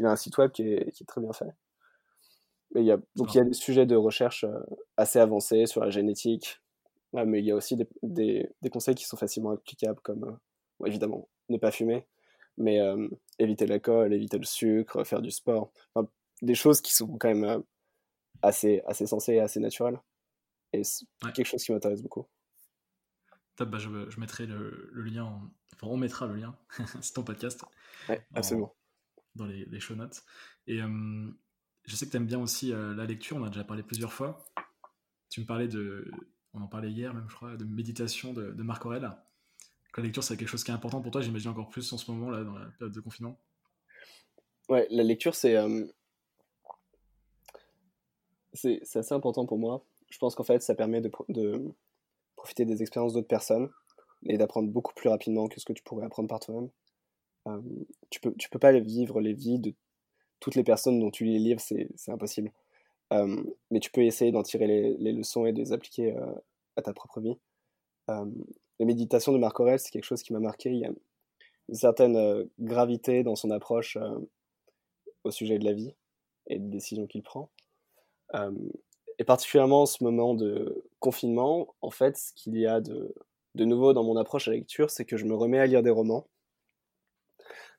il 0.00 0.06
a 0.06 0.10
un 0.10 0.16
site 0.16 0.36
web 0.36 0.50
qui 0.50 0.62
est, 0.62 0.90
qui 0.90 1.04
est 1.04 1.06
très 1.06 1.20
bien 1.20 1.32
fait. 1.32 1.52
Mais 2.72 2.80
il 2.80 2.86
y 2.86 2.90
a, 2.90 2.98
donc 3.14 3.32
il 3.34 3.36
y 3.36 3.40
a 3.40 3.44
des 3.44 3.52
sujets 3.52 3.86
de 3.86 3.94
recherche 3.94 4.44
assez 4.96 5.20
avancés 5.20 5.66
sur 5.66 5.80
la 5.80 5.90
génétique, 5.90 6.60
mais 7.12 7.38
il 7.38 7.44
y 7.44 7.52
a 7.52 7.54
aussi 7.54 7.76
des, 7.76 7.86
des, 8.02 8.50
des, 8.62 8.70
conseils 8.70 8.96
qui 8.96 9.04
sont 9.04 9.16
facilement 9.16 9.50
applicables, 9.50 10.00
comme 10.00 10.38
évidemment 10.84 11.28
ne 11.50 11.56
pas 11.56 11.70
fumer, 11.70 12.04
mais 12.56 12.80
éviter 13.38 13.66
l'alcool, 13.66 14.12
éviter 14.12 14.38
le 14.38 14.44
sucre, 14.44 15.04
faire 15.04 15.22
du 15.22 15.30
sport. 15.30 15.70
Enfin, 15.94 16.08
des 16.42 16.56
choses 16.56 16.80
qui 16.80 16.92
sont 16.92 17.16
quand 17.16 17.32
même 17.32 17.62
assez, 18.42 18.82
assez 18.86 19.06
sensées 19.06 19.34
et 19.34 19.40
assez 19.40 19.60
naturelles. 19.60 20.00
Et 20.72 20.84
c'est 20.84 21.06
quelque 21.34 21.46
chose 21.46 21.62
qui 21.62 21.72
m'intéresse 21.72 22.02
beaucoup. 22.02 22.26
Top, 23.56 23.70
bah 23.70 23.78
je, 23.78 23.88
je, 24.08 24.20
mettrai 24.20 24.46
le, 24.46 24.90
le 24.92 25.02
lien, 25.02 25.40
enfin 25.74 25.86
on 25.88 25.96
mettra 25.96 26.26
le 26.26 26.36
lien, 26.36 26.56
c'est 27.00 27.12
ton 27.14 27.24
podcast. 27.24 27.64
Ouais, 28.08 28.24
absolument. 28.34 28.74
dans 29.34 29.46
les, 29.46 29.64
les, 29.64 29.80
show 29.80 29.96
notes. 29.96 30.22
Et 30.66 30.78
je 30.78 31.96
sais 31.96 32.06
que 32.06 32.10
tu 32.10 32.16
aimes 32.16 32.26
bien 32.26 32.40
aussi 32.40 32.70
la 32.70 33.04
lecture, 33.04 33.36
on 33.36 33.44
a 33.44 33.48
déjà 33.48 33.64
parlé 33.64 33.82
plusieurs 33.82 34.12
fois. 34.12 34.44
Tu 35.30 35.40
me 35.40 35.46
parlais 35.46 35.68
de, 35.68 36.10
on 36.54 36.62
en 36.62 36.68
parlait 36.68 36.90
hier 36.90 37.14
même, 37.14 37.28
je 37.28 37.34
crois, 37.34 37.56
de 37.56 37.64
méditation 37.64 38.32
de, 38.32 38.52
de 38.52 38.62
Marc 38.62 38.84
Aurel. 38.86 39.10
La 39.96 40.04
lecture, 40.04 40.22
c'est 40.22 40.36
quelque 40.36 40.48
chose 40.48 40.62
qui 40.62 40.70
est 40.70 40.74
important 40.74 41.00
pour 41.00 41.10
toi, 41.10 41.20
j'imagine 41.20 41.50
encore 41.50 41.70
plus 41.70 41.92
en 41.92 41.98
ce 41.98 42.08
moment, 42.10 42.30
là, 42.30 42.44
dans 42.44 42.56
la 42.56 42.66
période 42.66 42.94
de 42.94 43.00
confinement. 43.00 43.36
Ouais, 44.68 44.86
la 44.90 45.02
lecture, 45.02 45.34
c'est 45.34 45.56
euh, 45.56 45.86
c'est 48.52 48.80
assez 48.96 49.12
important 49.12 49.44
pour 49.44 49.58
moi. 49.58 49.84
Je 50.10 50.18
pense 50.18 50.34
qu'en 50.34 50.44
fait, 50.44 50.62
ça 50.62 50.74
permet 50.74 51.00
de, 51.00 51.10
profiter 52.36 52.64
des 52.64 52.82
expériences 52.82 53.12
d'autres 53.12 53.28
personnes 53.28 53.68
et 54.26 54.38
d'apprendre 54.38 54.70
beaucoup 54.70 54.94
plus 54.94 55.08
rapidement 55.08 55.48
que 55.48 55.60
ce 55.60 55.64
que 55.64 55.72
tu 55.72 55.82
pourrais 55.82 56.06
apprendre 56.06 56.28
par 56.28 56.40
toi-même. 56.40 56.70
Euh, 57.46 57.60
tu 58.10 58.20
peux, 58.20 58.34
peux 58.50 58.58
pas 58.58 58.72
vivre 58.78 59.20
les 59.20 59.34
vies 59.34 59.58
de 59.58 59.74
toutes 60.40 60.54
les 60.54 60.64
personnes 60.64 61.00
dont 61.00 61.10
tu 61.10 61.24
lis 61.24 61.34
les 61.34 61.38
livres, 61.38 61.60
c'est 61.60 62.12
impossible. 62.12 62.52
Euh, 63.12 63.42
mais 63.70 63.80
tu 63.80 63.90
peux 63.90 64.02
essayer 64.02 64.32
d'en 64.32 64.42
tirer 64.42 64.66
les, 64.66 65.12
leçons 65.12 65.46
et 65.46 65.52
de 65.52 65.58
les 65.58 65.72
appliquer 65.72 66.16
euh, 66.16 66.34
à 66.76 66.82
ta 66.82 66.92
propre 66.92 67.20
vie. 67.20 67.36
Euh, 68.10 68.26
la 68.78 68.86
méditation 68.86 69.32
de 69.32 69.38
Marc 69.38 69.58
Aurèle, 69.60 69.78
c'est 69.78 69.90
quelque 69.90 70.04
chose 70.04 70.22
qui 70.22 70.32
m'a 70.32 70.40
marqué. 70.40 70.70
Il 70.70 70.78
y 70.78 70.84
a 70.84 70.90
une 71.68 71.74
certaine 71.74 72.48
gravité 72.58 73.22
dans 73.22 73.34
son 73.34 73.50
approche 73.50 73.98
au 75.24 75.30
sujet 75.30 75.58
de 75.58 75.64
la 75.64 75.72
vie 75.72 75.94
et 76.46 76.58
des 76.58 76.68
décisions 76.68 77.06
qu'il 77.06 77.22
prend. 77.22 77.50
Et 79.18 79.24
particulièrement 79.24 79.82
en 79.82 79.86
ce 79.86 80.02
moment 80.04 80.34
de 80.34 80.84
confinement, 81.00 81.74
en 81.80 81.90
fait, 81.90 82.16
ce 82.16 82.32
qu'il 82.34 82.56
y 82.56 82.66
a 82.66 82.80
de, 82.80 83.14
de 83.54 83.64
nouveau 83.64 83.92
dans 83.92 84.04
mon 84.04 84.16
approche 84.16 84.48
à 84.48 84.52
la 84.52 84.58
lecture, 84.58 84.90
c'est 84.90 85.04
que 85.04 85.16
je 85.16 85.24
me 85.24 85.34
remets 85.34 85.58
à 85.58 85.66
lire 85.66 85.82
des 85.82 85.90
romans. 85.90 86.26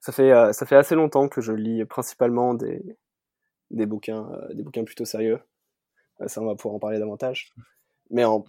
Ça 0.02 0.12
fait, 0.12 0.54
ça 0.54 0.66
fait 0.66 0.76
assez 0.76 0.96
longtemps 0.96 1.28
que 1.28 1.42
je 1.42 1.52
lis 1.52 1.84
principalement 1.86 2.54
des, 2.54 2.98
des 3.72 3.86
bouquins, 3.86 4.30
euh, 4.32 4.54
des 4.54 4.64
bouquins 4.64 4.84
plutôt 4.84 5.06
sérieux. 5.06 5.40
Euh, 6.22 6.28
ça, 6.28 6.42
on 6.42 6.46
va 6.46 6.56
pouvoir 6.56 6.76
en 6.76 6.80
parler 6.80 7.00
davantage. 7.00 7.54
Mais 8.10 8.24
en, 8.24 8.46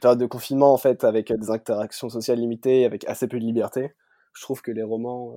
période 0.00 0.18
de 0.18 0.26
confinement, 0.26 0.72
en 0.72 0.76
fait, 0.76 1.04
avec 1.04 1.32
des 1.32 1.50
interactions 1.50 2.08
sociales 2.08 2.38
limitées, 2.38 2.84
avec 2.84 3.04
assez 3.06 3.28
peu 3.28 3.38
de 3.38 3.44
liberté, 3.44 3.92
je 4.34 4.42
trouve 4.42 4.62
que 4.62 4.70
les 4.70 4.82
romans, 4.82 5.36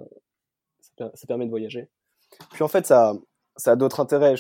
euh, 1.00 1.10
ça, 1.14 1.28
permet 1.28 1.46
de 1.46 1.50
voyager. 1.50 1.90
Puis 2.52 2.64
en 2.64 2.68
fait, 2.68 2.86
ça, 2.86 3.14
ça 3.56 3.72
a 3.72 3.76
d'autres 3.76 4.00
intérêts. 4.00 4.36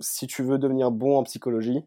si 0.00 0.26
tu 0.26 0.42
veux 0.42 0.58
devenir 0.58 0.90
bon 0.90 1.16
en 1.18 1.22
psychologie, 1.22 1.84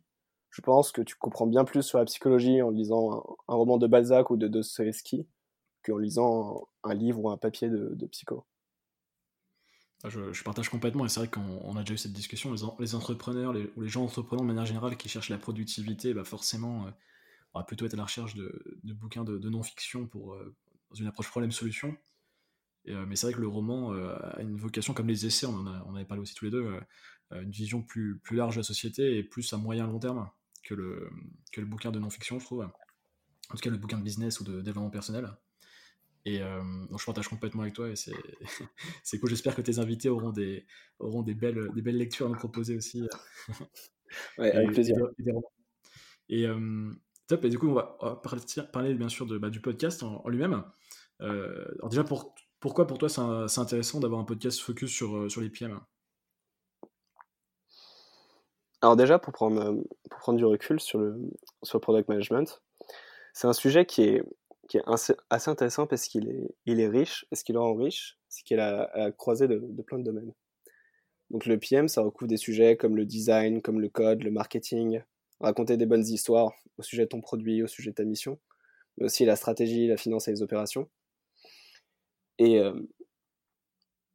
je 0.50 0.62
pense 0.62 0.92
que 0.92 1.02
tu 1.02 1.16
comprends 1.16 1.48
bien 1.48 1.66
plus 1.66 1.84
sur 1.84 1.98
la 1.98 2.06
psychologie 2.06 2.62
en 2.62 2.70
lisant 2.70 3.38
un, 3.48 3.54
roman 3.56 3.78
de 3.78 3.88
Balzac 3.88 4.30
ou 4.32 4.38
de 4.38 4.48
Dostoevsky 4.48 5.28
qu'en 5.84 5.98
lisant 5.98 6.68
un, 6.84 6.94
livre 6.94 7.20
ou 7.24 7.30
un 7.30 7.38
papier 7.38 7.70
de, 7.70 8.06
psycho. 8.08 8.46
Ah, 10.04 10.10
je, 10.10 10.44
partage 10.44 10.70
complètement, 10.70 11.06
et 11.06 11.10
c'est 11.10 11.20
vrai 11.20 11.30
qu'on 11.30 11.76
a 11.76 11.80
déjà 11.82 11.94
eu 11.96 11.98
cette 11.98 12.14
discussion, 12.14 12.54
les, 12.80 12.96
entrepreneurs 12.96 13.56
ou 13.76 13.82
les 13.82 13.90
gens 13.90 14.04
entrepreneurs 14.04 14.44
de 14.44 14.48
manière 14.48 14.66
générale 14.66 14.96
qui 14.96 15.10
cherchent 15.10 15.30
la 15.30 15.40
productivité, 15.40 16.14
bah 16.14 16.24
forcément, 16.24 16.86
euh, 16.86 16.92
on 17.54 17.60
va 17.60 17.66
plutôt 17.66 17.86
être 17.86 17.96
à 17.96 17.98
la 17.98 18.04
recherche 18.04 18.36
de, 18.36 18.52
bouquins 18.84 19.24
de, 19.24 19.50
non-fiction 19.50 20.06
pour 20.06 20.34
euh, 20.34 20.56
une 21.00 21.08
approche 21.08 21.30
problème-solution. 21.30 21.96
Euh, 22.88 23.06
mais 23.06 23.15
c'est 23.15 23.28
vrai 23.28 23.34
que 23.34 23.41
le 23.41 23.47
roman 23.47 23.91
a 23.91 24.41
une 24.41 24.58
vocation, 24.58 24.93
comme 24.93 25.08
les 25.08 25.26
essais, 25.26 25.45
on 25.45 25.56
en, 25.56 25.67
a, 25.67 25.84
on 25.88 25.95
avait 25.95 26.06
parlé 26.06 26.21
aussi 26.21 26.36
tous 26.36 26.45
les 26.45 26.52
deux, 26.52 26.80
une 27.32 27.52
vision 27.52 27.82
plus, 27.82 28.17
plus 28.19 28.38
large 28.38 28.56
de 28.56 28.60
la 28.62 28.63
société 28.63 29.17
et 29.17 29.23
plus 29.23 29.52
à 29.54 29.58
moyen 29.58 29.88
long 29.88 30.00
terme 30.00 30.30
que 30.63 30.73
le, 30.73 31.10
que 31.52 31.62
le 31.62 31.67
bouquin 31.67 31.91
de 31.91 32.00
non-fiction, 32.00 32.39
je 32.39 32.45
trouve. 32.45 32.62
En 32.62 33.56
tout 33.56 33.62
cas, 33.62 33.69
le 33.69 33.78
bouquin 33.78 33.97
de 33.97 34.04
business 34.04 34.39
ou 34.39 34.43
de 34.43 34.62
développement 34.62 34.89
personnel. 34.89 35.30
Et 36.28 36.41
euh, 36.41 36.62
donc 36.89 37.00
je 37.00 37.06
partage 37.06 37.30
complètement 37.30 37.62
avec 37.62 37.73
toi 37.73 37.89
et 37.89 37.95
c'est, 37.95 38.12
c'est 39.04 39.17
cool. 39.17 39.30
J'espère 39.30 39.56
que 39.56 39.62
tes 39.62 39.80
invités 39.80 40.10
auront 40.10 40.32
des, 40.32 40.65
auront 41.00 41.23
des, 41.23 41.34
belles, 41.34 41.69
des 41.73 41.82
belles 41.82 41.95
lectures 41.95 42.26
à 42.26 42.30
nous 42.30 42.36
proposer 42.36 42.76
aussi. 42.76 43.08
ouais, 44.38 44.52
avec 44.52 44.73
plaisir. 44.73 44.97
Et, 46.28 46.45
euh, 46.45 46.91
top, 47.28 47.45
et 47.45 47.50
du 47.50 47.58
coup, 47.58 47.69
on 47.69 47.73
va, 47.73 48.19
parler, 48.21 48.41
parler 48.73 48.93
bien 48.93 49.08
sûr 49.08 49.26
de, 49.26 49.38
bah, 49.38 49.50
du 49.50 49.62
podcast 49.62 50.04
en, 50.04 50.28
lui-même. 50.28 50.65
Euh, 51.21 51.63
alors 51.76 51.89
déjà, 51.89 52.04
pour, 52.04 52.36
pourquoi 52.60 52.88
pour 52.88 52.98
toi 52.98 53.10
c'est, 53.10 53.60
intéressant 53.60 54.00
d'avoir 54.00 54.20
un 54.20 54.26
podcast 54.26 54.60
focus 54.60 54.91
sur, 54.91 55.30
sur 55.30 55.41
les 55.41 55.50
PM 55.50 55.80
Alors 58.82 58.96
déjà, 58.96 59.17
pour 59.17 59.34
prendre, 59.34 59.84
prendre 60.10 60.38
du 60.38 60.46
recul 60.46 60.80
sur 60.80 61.00
le, 61.00 61.20
product 61.82 62.10
management, 62.10 62.62
c'est 63.34 63.48
un 63.48 63.54
sujet 63.54 63.86
qui 63.86 64.04
est, 64.04 64.24
assez, 64.86 65.15
intéressant 65.30 65.88
parce 65.88 66.08
qu'il 66.08 66.30
est, 66.30 66.56
il 66.65 66.80
est 66.80 66.88
riche, 66.88 67.26
et 67.32 67.36
ce 67.36 67.43
qui 67.43 67.54
le 67.54 67.60
rend 67.60 67.74
riche, 67.76 68.20
c'est 68.30 68.43
qu'il 68.43 68.60
a, 68.60 68.84
a 68.93 69.12
croisé 69.12 69.48
de, 69.48 69.60
de, 69.63 69.82
plein 69.82 69.98
de 69.98 70.04
domaines. 70.04 70.32
Donc 71.32 71.46
le 71.46 71.58
PM, 71.58 71.88
ça 71.88 72.02
recouvre 72.02 72.28
des 72.28 72.38
sujets 72.38 72.78
comme 72.78 72.96
le 72.96 73.06
design, 73.06 73.62
comme 73.62 73.82
le 73.82 73.89
code, 73.89 74.24
le 74.24 74.32
marketing, 74.32 75.02
raconter 75.39 75.78
des 75.78 75.86
bonnes 75.86 76.06
histoires 76.06 76.54
au 76.78 76.84
sujet 76.84 77.04
de 77.04 77.10
ton 77.10 77.22
produit, 77.22 77.63
au 77.63 77.67
sujet 77.67 77.91
de 77.91 77.96
ta 77.96 78.04
mission, 78.04 78.39
mais 78.98 79.06
aussi 79.06 79.26
la 79.26 79.36
stratégie, 79.36 79.88
la 79.88 79.98
finance 79.98 80.28
et 80.28 80.32
les 80.32 80.41
opérations. 80.41 80.89
Et, 82.39 82.60
euh, 82.60 82.73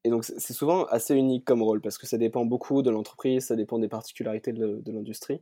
et 0.05 0.11
donc 0.11 0.25
c'est 0.25 0.53
souvent 0.53 0.85
assez 0.87 1.15
unique 1.15 1.45
comme 1.45 1.63
rôle 1.63 1.81
parce 1.81 1.99
que 1.99 2.07
ça 2.07 2.19
dépend 2.19 2.45
beaucoup 2.45 2.83
de 2.83 2.91
l'entreprise, 2.91 3.47
ça 3.47 3.57
dépend 3.57 3.79
des 3.79 3.89
particularités 3.89 4.53
de, 4.53 4.81
de 4.85 4.93
l'industrie. 4.93 5.41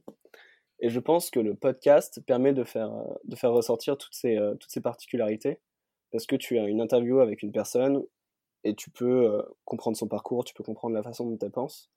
Et 0.80 0.88
je 0.88 0.98
pense 0.98 1.30
que 1.30 1.40
le 1.40 1.54
podcast 1.54 2.20
permet 2.26 2.54
de 2.54 2.64
faire, 2.64 2.90
de 3.24 3.36
faire 3.36 3.52
ressortir 3.52 3.98
toutes 3.98 4.14
ces, 4.14 4.36
euh, 4.36 4.54
toutes 4.54 4.70
ces 4.70 4.80
particularités, 4.80 5.60
parce 6.10 6.26
que 6.26 6.36
tu 6.36 6.58
as 6.58 6.66
une 6.66 6.80
interview 6.80 7.20
avec 7.20 7.42
une 7.42 7.52
personne 7.52 8.02
et 8.64 8.74
tu 8.74 8.90
peux 8.90 9.26
euh, 9.26 9.42
comprendre 9.64 9.96
son 9.96 10.08
parcours, 10.08 10.44
tu 10.44 10.54
peux 10.54 10.64
comprendre 10.64 10.94
la 10.94 11.02
façon 11.02 11.26
dont 11.26 11.38
elle 11.42 11.50
pense. 11.50 11.90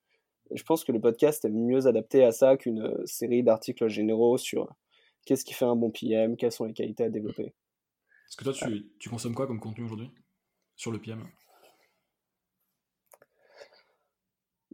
Et 0.51 0.57
je 0.57 0.63
pense 0.63 0.83
que 0.83 0.91
le 0.91 0.99
podcast 0.99 1.45
est 1.45 1.49
mieux 1.49 1.87
adapté 1.87 2.23
à 2.23 2.33
ça 2.33 2.57
qu'une 2.57 3.05
série 3.05 3.43
d'articles 3.43 3.87
généraux 3.87 4.37
sur 4.37 4.69
qu'est-ce 5.25 5.45
qui 5.45 5.53
fait 5.53 5.65
un 5.65 5.77
bon 5.77 5.89
PM, 5.89 6.35
quelles 6.35 6.51
sont 6.51 6.65
les 6.65 6.73
qualités 6.73 7.05
à 7.05 7.09
développer. 7.09 7.53
Est-ce 8.27 8.37
que 8.37 8.43
toi, 8.43 8.53
tu, 8.53 8.89
tu 8.99 9.09
consommes 9.09 9.35
quoi 9.35 9.47
comme 9.47 9.61
contenu 9.61 9.85
aujourd'hui? 9.85 10.11
Sur 10.75 10.91
le 10.91 10.99
PM 10.99 11.27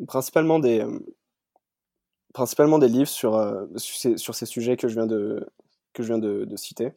Principalement 0.08 0.60
des, 0.60 0.86
principalement 2.34 2.80
des 2.80 2.88
livres 2.88 3.10
sur, 3.10 3.36
euh, 3.36 3.66
sur, 3.76 4.36
ces, 4.36 4.46
sujets 4.46 4.78
que 4.78 4.88
je 4.88 4.94
viens 4.96 5.08
de, 5.08 5.48
que 5.94 6.04
je 6.04 6.08
viens 6.08 6.20
de, 6.20 6.56
citer. 6.56 6.94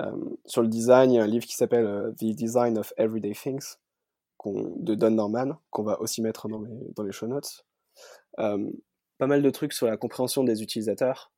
Euh, 0.00 0.12
sur 0.44 0.62
le 0.62 0.68
design, 0.68 1.12
il 1.12 1.14
y 1.14 1.18
a 1.18 1.22
un 1.22 1.26
livre 1.26 1.46
qui 1.46 1.54
s'appelle 1.54 1.86
euh, 1.86 2.12
The 2.12 2.34
Design 2.34 2.78
of 2.78 2.92
Everyday 2.96 3.32
Things 3.32 3.76
de 4.44 4.94
Don 4.94 5.12
Norman, 5.12 5.56
qu'on 5.70 5.84
va 5.84 5.98
aussi 6.02 6.20
mettre 6.20 6.48
dans 6.48 6.60
les, 6.60 6.92
dans 6.94 7.02
les 7.02 7.12
show 7.12 7.26
notes. 7.26 7.64
pas 8.36 9.26
mal 9.26 9.42
de 9.42 9.50
trucs 9.50 9.72
sur 9.72 9.86
la 9.86 9.96
compréhension 9.96 10.44
des 10.44 10.62
utilisateurs. 10.62 11.32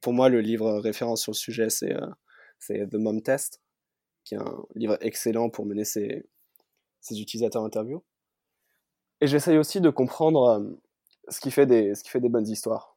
Pour 0.00 0.12
moi, 0.12 0.28
le 0.28 0.40
livre 0.40 0.80
référence 0.80 1.22
sur 1.22 1.30
le 1.30 1.36
sujet, 1.36 1.70
c'est 1.70 1.94
The 2.68 2.94
Mom 2.94 3.22
Test, 3.22 3.60
qui 4.24 4.34
est 4.34 4.38
un 4.38 4.64
livre 4.74 4.96
excellent 5.00 5.50
pour 5.50 5.66
mener 5.66 5.84
ses, 5.84 6.26
ses 7.00 7.20
utilisateurs 7.20 7.64
interviews. 7.64 8.02
Et 9.20 9.26
j'essaye 9.26 9.58
aussi 9.58 9.80
de 9.80 9.90
comprendre 9.90 10.78
ce 11.28 11.40
qui 11.40 11.50
fait 11.50 11.66
des, 11.66 11.94
ce 11.94 12.02
qui 12.02 12.10
fait 12.10 12.20
des 12.20 12.28
bonnes 12.28 12.48
histoires. 12.48 12.96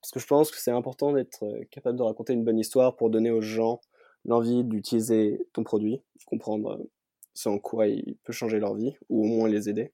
Parce 0.00 0.10
que 0.10 0.20
je 0.20 0.26
pense 0.26 0.50
que 0.50 0.58
c'est 0.58 0.70
important 0.70 1.12
d'être 1.12 1.44
euh, 1.44 1.64
capable 1.70 1.96
de 1.96 2.02
raconter 2.02 2.34
une 2.34 2.44
bonne 2.44 2.58
histoire 2.58 2.94
pour 2.94 3.08
donner 3.08 3.30
aux 3.30 3.40
gens 3.40 3.80
l'envie 4.26 4.64
d'utiliser 4.64 5.46
ton 5.52 5.64
produit, 5.64 6.02
comprendre 6.26 6.72
euh, 6.72 6.90
ce 7.32 7.48
en 7.48 7.58
quoi 7.58 7.86
il 7.86 8.16
peut 8.24 8.32
changer 8.32 8.58
leur 8.58 8.74
vie, 8.74 8.96
ou 9.08 9.24
au 9.24 9.26
moins 9.26 9.48
les 9.48 9.68
aider. 9.68 9.92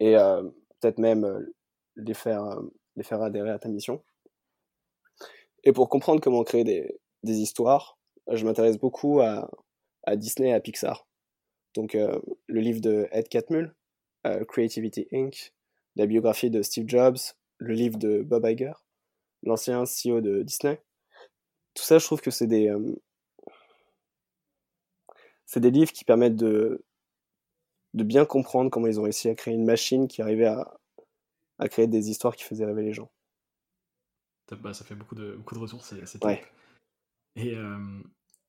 Et 0.00 0.16
euh, 0.16 0.42
peut-être 0.80 0.98
même 0.98 1.48
les, 1.94 2.14
faire, 2.14 2.60
les 2.96 3.04
faire 3.04 3.22
adhérer 3.22 3.50
à 3.50 3.58
ta 3.58 3.68
mission. 3.68 4.02
Et 5.62 5.72
pour 5.72 5.88
comprendre 5.88 6.20
comment 6.20 6.42
créer 6.42 6.64
des, 6.64 6.98
des 7.22 7.38
histoires, 7.38 7.98
je 8.30 8.44
m'intéresse 8.44 8.78
beaucoup 8.78 9.20
à, 9.20 9.50
à, 10.04 10.16
Disney 10.16 10.50
et 10.50 10.52
à 10.52 10.60
Pixar. 10.60 11.06
Donc 11.74 11.94
euh, 11.94 12.20
le 12.46 12.60
livre 12.60 12.80
de 12.80 13.08
Ed 13.12 13.28
Catmull, 13.28 13.74
euh, 14.26 14.44
Creativity 14.44 15.08
Inc., 15.12 15.52
la 15.96 16.06
biographie 16.06 16.50
de 16.50 16.62
Steve 16.62 16.88
Jobs, 16.88 17.18
le 17.58 17.74
livre 17.74 17.98
de 17.98 18.22
Bob 18.22 18.46
Iger, 18.46 18.72
l'ancien 19.42 19.84
CEO 19.84 20.20
de 20.20 20.42
Disney. 20.42 20.80
Tout 21.74 21.82
ça, 21.82 21.98
je 21.98 22.04
trouve 22.04 22.20
que 22.20 22.30
c'est 22.30 22.46
des, 22.46 22.68
euh, 22.68 22.94
c'est 25.46 25.60
des 25.60 25.70
livres 25.70 25.92
qui 25.92 26.04
permettent 26.04 26.36
de, 26.36 26.84
de 27.94 28.04
bien 28.04 28.24
comprendre 28.24 28.70
comment 28.70 28.86
ils 28.86 29.00
ont 29.00 29.04
réussi 29.04 29.28
à 29.28 29.34
créer 29.34 29.54
une 29.54 29.64
machine 29.64 30.08
qui 30.08 30.22
arrivait 30.22 30.46
à, 30.46 30.78
à 31.58 31.68
créer 31.68 31.86
des 31.86 32.10
histoires 32.10 32.36
qui 32.36 32.44
faisaient 32.44 32.64
rêver 32.64 32.82
les 32.82 32.92
gens. 32.92 33.10
Bah, 34.50 34.74
ça 34.74 34.84
fait 34.84 34.94
beaucoup 34.94 35.14
de, 35.14 35.32
beaucoup 35.32 35.54
de 35.54 35.60
ressources, 35.60 35.94
c'est 36.04 36.18
top. 36.18 36.30
Et, 37.36 37.54
euh, 37.54 37.78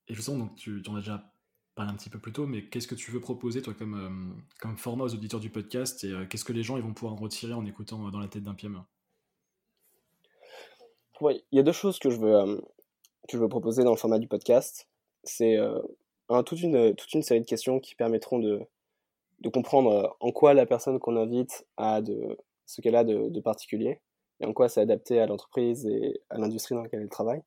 et 0.08 0.14
justement, 0.14 0.38
donc, 0.38 0.56
tu, 0.56 0.82
en 0.88 0.96
as 0.96 1.00
déjà 1.00 1.34
parlé 1.76 1.92
un 1.92 1.96
petit 1.96 2.10
peu 2.10 2.20
plus 2.20 2.34
tôt, 2.34 2.46
mais 2.46 2.70
qu'est-ce 2.70 2.88
que 2.88 2.96
tu 2.96 3.12
veux 3.12 3.20
proposer, 3.20 3.62
toi, 3.62 3.74
comme, 3.74 3.96
euh, 3.96 4.42
comme 4.60 4.78
format 4.78 5.06
aux 5.06 5.14
auditeurs 5.14 5.40
du 5.40 5.50
podcast, 5.50 6.04
et 6.04 6.12
euh, 6.12 6.26
qu'est-ce 6.26 6.46
que 6.46 6.54
les 6.54 6.64
gens 6.64 6.78
ils 6.78 6.84
vont 6.84 6.94
pouvoir 6.94 7.14
en 7.14 7.18
retirer 7.18 7.54
en 7.54 7.66
écoutant 7.66 8.10
dans 8.12 8.20
la 8.20 8.28
tête 8.28 8.44
d'un 8.44 8.54
PM 8.54 8.84
Oui, 11.22 11.44
il 11.52 11.58
y 11.58 11.60
a 11.60 11.64
deux 11.64 11.72
choses 11.72 12.00
que 12.00 12.10
je 12.10 12.18
veux, 12.18 12.62
que 13.28 13.38
je 13.38 13.38
veux 13.38 13.50
proposer 13.50 13.84
dans 13.84 13.92
le 13.92 13.98
format 13.98 14.20
du 14.20 14.28
podcast. 14.28 14.88
C'est 15.24 15.58
toute, 16.46 16.62
une, 16.62 16.94
toute 16.96 17.14
une 17.14 17.24
série 17.24 17.42
de 17.42 17.46
questions 17.46 17.80
qui 17.80 17.96
permettront 17.96 18.40
de, 18.40 18.60
de 19.40 19.50
comprendre 19.50 20.16
en 20.20 20.32
quoi 20.32 20.54
la 20.54 20.66
personne 20.66 21.00
qu'on 21.00 21.16
invite 21.16 21.66
a 21.78 22.02
de, 22.02 22.38
ce 22.66 22.82
qu'elle 22.82 22.96
a 22.96 23.04
de, 23.04 23.40
particulier 23.40 24.00
et 24.40 24.46
en 24.46 24.54
quoi 24.54 24.70
c'est 24.70 24.82
adapté 24.82 25.20
à 25.20 25.28
l'entreprise 25.28 25.86
et 25.86 26.22
à 26.30 26.38
l'industrie 26.38 26.76
dans 26.76 26.82
laquelle 26.82 27.02
elle 27.02 27.10
travaille. 27.10 27.44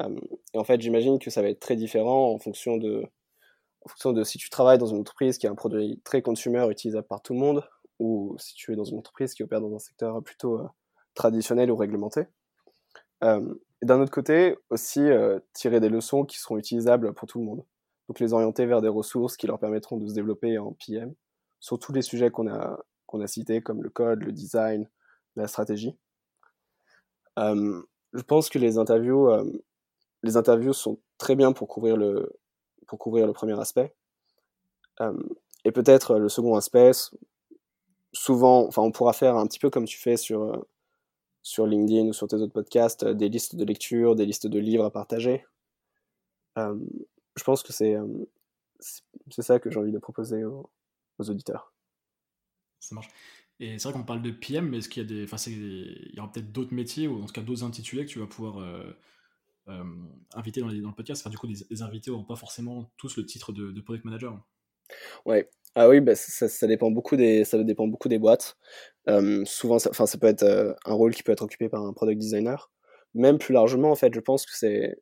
Euh, 0.00 0.20
et 0.54 0.58
en 0.58 0.64
fait, 0.64 0.80
j'imagine 0.80 1.18
que 1.18 1.30
ça 1.30 1.42
va 1.42 1.48
être 1.48 1.60
très 1.60 1.76
différent 1.76 2.32
en 2.32 2.38
fonction 2.38 2.76
de, 2.76 3.04
en 3.82 3.88
fonction 3.88 4.12
de 4.12 4.22
si 4.24 4.38
tu 4.38 4.50
travailles 4.50 4.78
dans 4.78 4.86
une 4.86 4.98
entreprise 4.98 5.38
qui 5.38 5.46
a 5.46 5.50
un 5.50 5.54
produit 5.54 6.00
très 6.04 6.22
consumer 6.22 6.66
utilisable 6.70 7.06
par 7.06 7.22
tout 7.22 7.34
le 7.34 7.40
monde 7.40 7.68
ou 7.98 8.36
si 8.38 8.54
tu 8.54 8.72
es 8.72 8.76
dans 8.76 8.84
une 8.84 8.98
entreprise 8.98 9.34
qui 9.34 9.42
opère 9.42 9.60
dans 9.60 9.74
un 9.74 9.78
secteur 9.78 10.22
plutôt 10.22 10.60
euh, 10.60 10.68
traditionnel 11.14 11.70
ou 11.70 11.76
réglementé. 11.76 12.26
Euh, 13.24 13.54
et 13.82 13.86
d'un 13.86 14.00
autre 14.00 14.10
côté, 14.10 14.56
aussi 14.70 15.02
tirer 15.52 15.78
des 15.78 15.88
leçons 15.88 16.24
qui 16.24 16.38
seront 16.38 16.58
utilisables 16.58 17.14
pour 17.14 17.28
tout 17.28 17.38
le 17.38 17.44
monde. 17.44 17.64
Donc 18.08 18.18
les 18.18 18.32
orienter 18.32 18.66
vers 18.66 18.80
des 18.80 18.88
ressources 18.88 19.36
qui 19.36 19.46
leur 19.46 19.60
permettront 19.60 19.98
de 19.98 20.08
se 20.08 20.14
développer 20.14 20.58
en 20.58 20.72
PM 20.72 21.14
sur 21.60 21.78
tous 21.78 21.92
les 21.92 22.02
sujets 22.02 22.30
qu'on 22.30 22.48
a, 22.48 22.76
qu'on 23.06 23.20
a 23.20 23.28
cités, 23.28 23.60
comme 23.60 23.84
le 23.84 23.90
code, 23.90 24.24
le 24.24 24.32
design, 24.32 24.88
la 25.36 25.46
stratégie. 25.46 25.96
Je 27.36 28.22
pense 28.26 28.48
que 28.48 28.58
les 28.58 28.78
interviews, 28.78 29.28
les 30.22 30.36
interviews 30.36 30.72
sont 30.72 30.98
très 31.16 31.36
bien 31.36 31.52
pour 31.52 31.68
couvrir 31.68 31.96
le, 31.96 32.32
pour 32.86 32.98
couvrir 32.98 33.26
le 33.26 33.32
premier 33.32 33.58
aspect. 33.58 33.94
Euh, 35.00 35.12
et 35.64 35.72
peut-être 35.72 36.18
le 36.18 36.28
second 36.28 36.56
aspect, 36.56 36.92
souvent, 38.12 38.66
enfin, 38.66 38.82
on 38.82 38.90
pourra 38.90 39.12
faire 39.12 39.36
un 39.36 39.46
petit 39.46 39.58
peu 39.58 39.70
comme 39.70 39.84
tu 39.84 39.98
fais 39.98 40.16
sur, 40.16 40.66
sur 41.42 41.66
LinkedIn 41.66 42.08
ou 42.08 42.12
sur 42.12 42.28
tes 42.28 42.36
autres 42.36 42.52
podcasts, 42.52 43.04
des 43.04 43.28
listes 43.28 43.56
de 43.56 43.64
lecture, 43.64 44.16
des 44.16 44.26
listes 44.26 44.46
de 44.46 44.58
livres 44.58 44.84
à 44.84 44.90
partager. 44.90 45.44
je 46.56 47.44
pense 47.44 47.62
que 47.62 47.72
c'est, 47.72 47.96
c'est 48.80 49.42
ça 49.42 49.58
que 49.58 49.70
j'ai 49.70 49.78
envie 49.78 49.92
de 49.92 49.98
proposer 49.98 50.44
aux, 50.44 50.70
auditeurs. 51.18 51.72
Ça 52.80 52.94
marche. 52.94 53.08
Et 53.60 53.78
c'est 53.78 53.88
vrai 53.88 53.98
qu'on 53.98 54.04
parle 54.04 54.22
de 54.22 54.30
PM, 54.30 54.68
mais 54.68 54.78
est-ce 54.78 54.88
qu'il 54.88 55.02
y 55.02 55.06
a 55.06 55.08
des, 55.08 55.24
enfin, 55.24 55.36
il 55.50 56.14
y 56.14 56.20
aura 56.20 56.30
peut-être 56.30 56.52
d'autres 56.52 56.74
métiers 56.74 57.08
ou 57.08 57.22
en 57.22 57.26
tout 57.26 57.32
cas 57.32 57.40
d'autres 57.40 57.64
intitulés 57.64 58.06
que 58.06 58.10
tu 58.10 58.20
vas 58.20 58.26
pouvoir 58.26 58.58
euh, 58.60 58.92
euh, 59.68 59.84
inviter 60.34 60.60
dans, 60.60 60.68
le 60.68 60.94
podcast. 60.94 61.22
Enfin, 61.22 61.30
du 61.30 61.38
coup, 61.38 61.46
les, 61.46 61.82
invités 61.82 62.10
n'auront 62.10 62.24
pas 62.24 62.36
forcément 62.36 62.90
tous 62.96 63.16
le 63.16 63.26
titre 63.26 63.52
de, 63.52 63.80
product 63.80 64.04
manager. 64.04 64.38
Ouais. 65.26 65.48
Ah 65.74 65.88
oui, 65.88 66.00
bah, 66.00 66.14
ça, 66.14 66.66
dépend 66.66 66.90
beaucoup 66.90 67.16
des, 67.16 67.44
ça 67.44 67.62
dépend 67.62 67.86
beaucoup 67.86 68.08
des 68.08 68.18
boîtes. 68.18 68.56
Euh, 69.08 69.44
souvent, 69.44 69.78
ça, 69.78 69.92
ça 69.92 70.18
peut 70.18 70.26
être 70.26 70.42
euh, 70.42 70.74
un 70.86 70.94
rôle 70.94 71.14
qui 71.14 71.22
peut 71.22 71.32
être 71.32 71.42
occupé 71.42 71.68
par 71.68 71.82
un 71.84 71.92
product 71.92 72.18
designer. 72.18 72.70
Même 73.14 73.38
plus 73.38 73.52
largement, 73.52 73.90
en 73.90 73.96
fait, 73.96 74.14
je 74.14 74.20
pense 74.20 74.46
que 74.46 74.56
c'est 74.56 74.96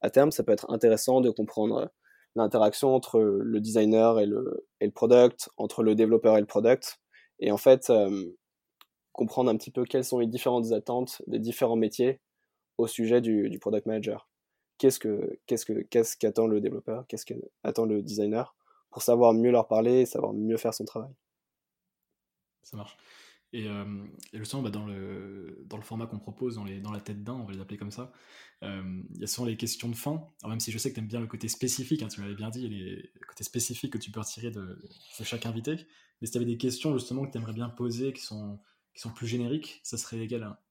à 0.00 0.10
terme, 0.10 0.30
ça 0.30 0.42
peut 0.42 0.52
être 0.52 0.70
intéressant 0.70 1.20
de 1.20 1.30
comprendre 1.30 1.90
l'interaction 2.34 2.94
entre 2.94 3.20
le 3.20 3.60
designer 3.60 4.20
et 4.20 4.26
le, 4.26 4.66
et 4.80 4.86
le 4.86 4.92
product, 4.92 5.48
entre 5.56 5.82
le 5.82 5.94
développeur 5.94 6.36
et 6.36 6.40
le 6.40 6.46
product 6.46 6.98
et 7.38 7.50
en 7.50 7.56
fait 7.56 7.90
comprendre 9.12 9.50
un 9.50 9.56
petit 9.56 9.70
peu 9.70 9.84
quelles 9.84 10.04
sont 10.04 10.18
les 10.18 10.26
différentes 10.26 10.72
attentes 10.72 11.22
des 11.26 11.38
différents 11.38 11.76
métiers 11.76 12.20
au 12.78 12.86
sujet 12.86 13.20
du, 13.20 13.48
du 13.50 13.58
product 13.58 13.86
manager. 13.86 14.28
Qu'est-ce 14.78 14.98
que 14.98 15.38
qu'est-ce 15.46 15.64
que 15.64 15.82
qu'est-ce 15.82 16.16
qu'attend 16.16 16.46
le 16.46 16.60
développeur, 16.60 17.06
qu'est-ce 17.06 17.24
qu'attend 17.24 17.86
le 17.86 18.02
designer 18.02 18.54
pour 18.90 19.02
savoir 19.02 19.32
mieux 19.32 19.50
leur 19.50 19.68
parler 19.68 20.00
et 20.00 20.06
savoir 20.06 20.34
mieux 20.34 20.56
faire 20.56 20.74
son 20.74 20.84
travail? 20.84 21.12
Ça 22.62 22.76
marche. 22.76 22.96
Et, 23.52 23.68
euh, 23.68 24.04
et 24.32 24.38
justement, 24.38 24.62
bah 24.62 24.70
dans, 24.70 24.86
le, 24.86 25.64
format 25.82 26.06
qu'on 26.06 26.18
propose, 26.18 26.56
dans, 26.56 26.92
la 26.92 27.00
tête 27.00 27.22
d'un, 27.22 27.34
on 27.34 27.44
va 27.44 27.52
les 27.52 27.60
appeler 27.60 27.78
comme 27.78 27.92
ça, 27.92 28.12
euh, 28.64 29.02
il 29.14 29.20
y 29.20 29.24
a 29.24 29.26
souvent 29.26 29.46
les 29.46 29.56
questions 29.56 29.88
de 29.88 29.94
fin. 29.94 30.26
Alors 30.42 30.50
même 30.50 30.60
si 30.60 30.72
je 30.72 30.78
sais 30.78 30.90
que 30.90 30.94
tu 30.96 31.00
aimes 31.00 31.06
bien 31.06 31.20
le 31.20 31.26
côté 31.26 31.48
spécifique, 31.48 32.02
hein, 32.02 32.08
tu 32.08 32.20
m'avais 32.20 32.34
bien 32.34 32.50
dit, 32.50 32.68
les 32.68 33.10
côtés 33.26 33.44
spécifiques 33.44 33.92
que 33.92 33.98
tu 33.98 34.10
peux 34.10 34.20
retirer 34.20 34.50
de, 34.50 34.60
de 35.18 35.24
chaque 35.24 35.46
invité. 35.46 35.76
Mais 36.20 36.26
si 36.26 36.32
tu 36.32 36.38
avais 36.38 36.46
des 36.46 36.58
questions 36.58 36.92
justement 36.92 37.24
que 37.24 37.32
tu 37.32 37.38
aimerais 37.38 37.52
bien 37.52 37.68
poser, 37.68 38.12
qui 38.12 38.22
sont, 38.22 38.58
qui 38.94 39.00
sont 39.00 39.10
plus 39.10 39.26
génériques, 39.26 39.80
ça 39.84 39.96
serait 39.96 40.18
égal 40.18 40.42
à... 40.42 40.62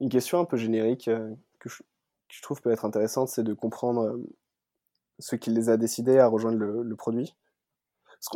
Une 0.00 0.08
question 0.08 0.40
un 0.40 0.44
peu 0.44 0.56
générique 0.56 1.08
euh, 1.08 1.34
que, 1.58 1.68
je, 1.68 2.42
trouve 2.42 2.60
peut 2.62 2.70
être 2.70 2.84
intéressante, 2.84 3.28
c'est 3.28 3.42
de 3.42 3.52
comprendre 3.52 4.04
euh, 4.04 4.26
ce 5.18 5.36
qui 5.36 5.50
les 5.50 5.68
a 5.68 5.76
décidés 5.76 6.18
à 6.18 6.26
rejoindre 6.26 6.58
le, 6.58 6.96
produit. 6.96 7.36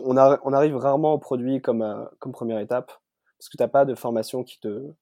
On 0.02 0.16
arrive 0.16 0.76
rarement 0.76 1.14
au 1.14 1.18
produit 1.18 1.62
comme, 1.62 1.82
euh, 1.82 2.04
première 2.32 2.58
étape, 2.58 2.92
parce 3.38 3.48
que 3.48 3.56
tu 3.56 3.62
n'as 3.62 3.68
pas 3.68 3.84
de 3.84 3.94
formation 3.94 4.44
qui 4.44 4.60
te, 4.60 4.92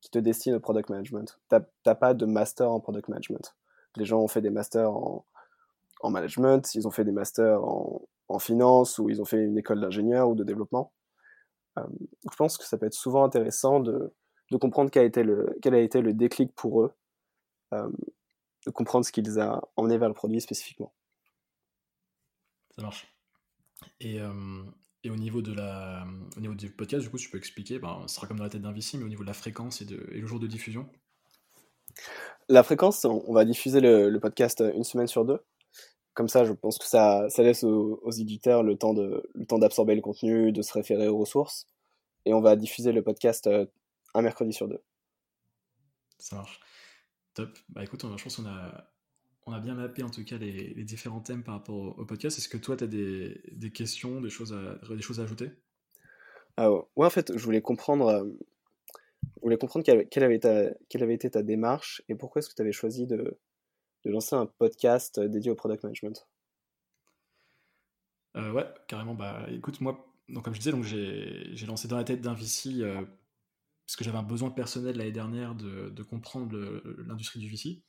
qui 0.00 0.10
te 0.10 0.18
destine 0.18 0.54
au 0.54 0.60
product 0.60 0.88
management. 0.88 1.38
Tu 1.50 1.56
n'as 1.86 1.94
pas 1.94 2.14
de 2.14 2.26
master 2.26 2.70
en 2.70 2.80
product 2.80 3.08
management. 3.08 3.54
Les 3.96 4.06
gens 4.06 4.20
ont 4.20 4.28
fait 4.28 4.40
des 4.40 4.50
masters 4.50 4.90
en, 4.90 5.26
en 6.00 6.10
management, 6.10 6.74
ils 6.74 6.88
ont 6.88 6.90
fait 6.90 7.04
des 7.04 7.12
masters 7.12 7.62
en, 7.62 8.02
en 8.28 8.38
finance 8.38 8.98
ou 8.98 9.10
ils 9.10 9.20
ont 9.20 9.26
fait 9.26 9.44
une 9.44 9.58
école 9.58 9.80
d'ingénieur 9.80 10.30
ou 10.30 10.34
de 10.34 10.44
développement. 10.44 10.92
Je 11.76 12.36
pense 12.36 12.58
que 12.58 12.64
ça 12.64 12.76
peut 12.76 12.86
être 12.86 12.94
souvent 12.94 13.24
intéressant 13.24 13.80
de, 13.80 14.12
de 14.52 14.56
comprendre 14.58 14.90
quel 14.90 15.02
a, 15.02 15.06
été 15.06 15.22
le, 15.22 15.58
quel 15.62 15.74
a 15.74 15.80
été 15.80 16.00
le 16.00 16.12
déclic 16.12 16.54
pour 16.54 16.82
eux, 16.82 16.92
euh, 17.72 17.88
de 18.66 18.70
comprendre 18.70 19.04
ce 19.04 19.10
qui 19.10 19.22
les 19.22 19.38
a 19.38 19.62
emmenés 19.76 19.98
vers 19.98 20.08
le 20.08 20.14
produit 20.14 20.40
spécifiquement. 20.40 20.92
Ça 22.76 22.82
marche. 22.82 23.06
Et, 23.98 24.20
euh, 24.20 24.62
et 25.02 25.10
au, 25.10 25.16
niveau 25.16 25.42
de 25.42 25.52
la, 25.52 26.06
au 26.36 26.40
niveau 26.40 26.54
du 26.54 26.70
podcast, 26.70 27.02
du 27.02 27.10
coup, 27.10 27.18
tu 27.18 27.30
peux 27.30 27.38
expliquer, 27.38 27.78
ben, 27.78 28.04
ce 28.06 28.14
sera 28.14 28.26
comme 28.26 28.36
dans 28.36 28.44
la 28.44 28.50
tête 28.50 28.62
d'un 28.62 28.72
VC, 28.72 28.98
mais 28.98 29.04
au 29.04 29.08
niveau 29.08 29.22
de 29.22 29.28
la 29.28 29.34
fréquence 29.34 29.80
et, 29.80 29.86
de, 29.86 30.06
et 30.12 30.20
le 30.20 30.26
jour 30.26 30.38
de 30.38 30.46
diffusion? 30.46 30.88
La 32.48 32.62
fréquence, 32.62 33.04
on, 33.04 33.32
va 33.32 33.44
diffuser 33.44 33.80
le, 33.80 34.10
le, 34.10 34.20
podcast 34.20 34.62
une 34.74 34.84
semaine 34.84 35.06
sur 35.06 35.24
deux 35.24 35.40
comme 36.14 36.28
ça, 36.28 36.44
je 36.44 36.52
pense 36.52 36.76
que 36.76 36.84
ça, 36.84 37.26
ça 37.30 37.42
laisse 37.42 37.64
aux, 37.64 37.98
aux, 38.02 38.10
éditeurs 38.10 38.62
le 38.62 38.76
temps 38.76 38.92
de 38.92 39.22
le 39.34 39.46
temps 39.46 39.58
d'absorber 39.58 39.94
le 39.94 40.02
contenu, 40.02 40.52
de 40.52 40.60
se 40.60 40.74
référer 40.74 41.08
aux 41.08 41.16
ressources, 41.16 41.66
et 42.24 42.34
on 42.34 42.42
va 42.42 42.56
diffuser 42.56 42.92
le 42.92 43.02
podcast 43.02 43.46
euh, 43.46 43.66
un 44.14 44.22
mercredi 44.22 44.52
sur 44.52 44.68
deux. 44.68 44.82
Ça 46.18 46.36
marche. 46.36 46.60
Top. 47.34 47.58
Bah 47.70 47.84
écoute, 47.84 48.02
je 48.16 48.22
pense 48.22 48.36
qu'on 48.36 48.46
a 48.46 48.92
on 49.46 49.52
a 49.52 49.60
bien 49.60 49.74
mappé 49.74 50.02
en 50.02 50.10
tout 50.10 50.24
cas 50.24 50.36
les, 50.38 50.74
les 50.74 50.84
différents 50.84 51.20
thèmes 51.20 51.42
par 51.42 51.54
rapport 51.54 51.74
au, 51.74 51.88
au 52.00 52.04
podcast. 52.04 52.38
Est-ce 52.38 52.48
que 52.48 52.58
toi, 52.58 52.76
tu 52.76 52.84
as 52.84 52.86
des, 52.86 53.40
des, 53.52 53.72
questions, 53.72 54.20
des 54.20 54.30
choses 54.30 54.52
à, 54.52 54.78
des 54.94 55.02
choses 55.02 55.20
à 55.20 55.24
ajouter? 55.24 55.50
Ah, 56.56 56.70
Ouais, 56.70 57.06
en 57.06 57.10
fait, 57.10 57.36
je 57.36 57.44
voulais 57.44 57.60
comprendre, 57.62 58.06
euh, 58.08 58.24
je 59.36 59.42
voulais 59.42 59.58
comprendre 59.58 59.84
quelle, 59.84 60.08
quelle, 60.08 60.24
avait 60.24 60.38
ta, 60.38 60.70
quelle 60.88 61.02
avait 61.02 61.14
été 61.14 61.30
ta 61.30 61.42
démarche 61.42 62.02
et 62.08 62.14
pourquoi 62.14 62.40
est-ce 62.40 62.48
que 62.48 62.54
tu 62.54 62.62
avais 62.62 62.72
choisi 62.72 63.06
de, 63.06 63.38
de 64.04 64.10
lancer 64.10 64.36
un 64.36 64.46
podcast 64.46 65.20
dédié 65.20 65.50
au 65.50 65.54
product 65.56 65.82
management? 65.84 66.26
Euh, 68.36 68.52
Ouais, 68.52 68.66
carrément. 68.88 69.14
Bah, 69.14 69.46
écoute, 69.50 69.80
moi, 69.80 70.06
donc, 70.28 70.44
comme 70.44 70.54
je 70.54 70.58
disais, 70.58 70.72
donc 70.72 70.84
j'ai 70.84 71.66
lancé 71.66 71.88
dans 71.88 71.96
la 71.96 72.04
tête 72.04 72.20
d'un 72.20 72.34
VC 72.34 72.80
euh, 72.80 73.02
parce 73.92 73.98
que 73.98 74.04
j'avais 74.04 74.16
un 74.16 74.22
besoin 74.22 74.50
personnel 74.50 74.96
l'année 74.96 75.12
dernière 75.12 75.54
de, 75.54 76.02
comprendre 76.02 76.56
l'industrie 77.06 77.40
du 77.40 77.48
VC. 77.50 77.82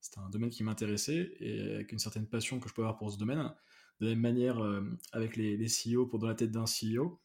C'était 0.00 0.20
un 0.20 0.30
domaine 0.30 0.48
qui 0.48 0.64
m'intéressait 0.64 1.36
et 1.38 1.74
avec 1.74 1.92
une 1.92 1.98
certaine 1.98 2.26
passion 2.26 2.60
que 2.60 2.68
je 2.70 2.72
peux 2.72 2.80
avoir 2.80 2.96
pour 2.96 3.12
ce 3.12 3.18
domaine. 3.18 3.52
De 4.00 4.06
la 4.06 4.12
même 4.12 4.20
manière, 4.20 4.64
euh, 4.64 4.80
avec 5.12 5.36
les, 5.36 5.58
les, 5.58 5.66
CEO 5.66 6.06
pour 6.06 6.18
dans 6.18 6.28
la 6.28 6.34
tête 6.34 6.50
d'un 6.50 6.64
CEO. 6.64 7.20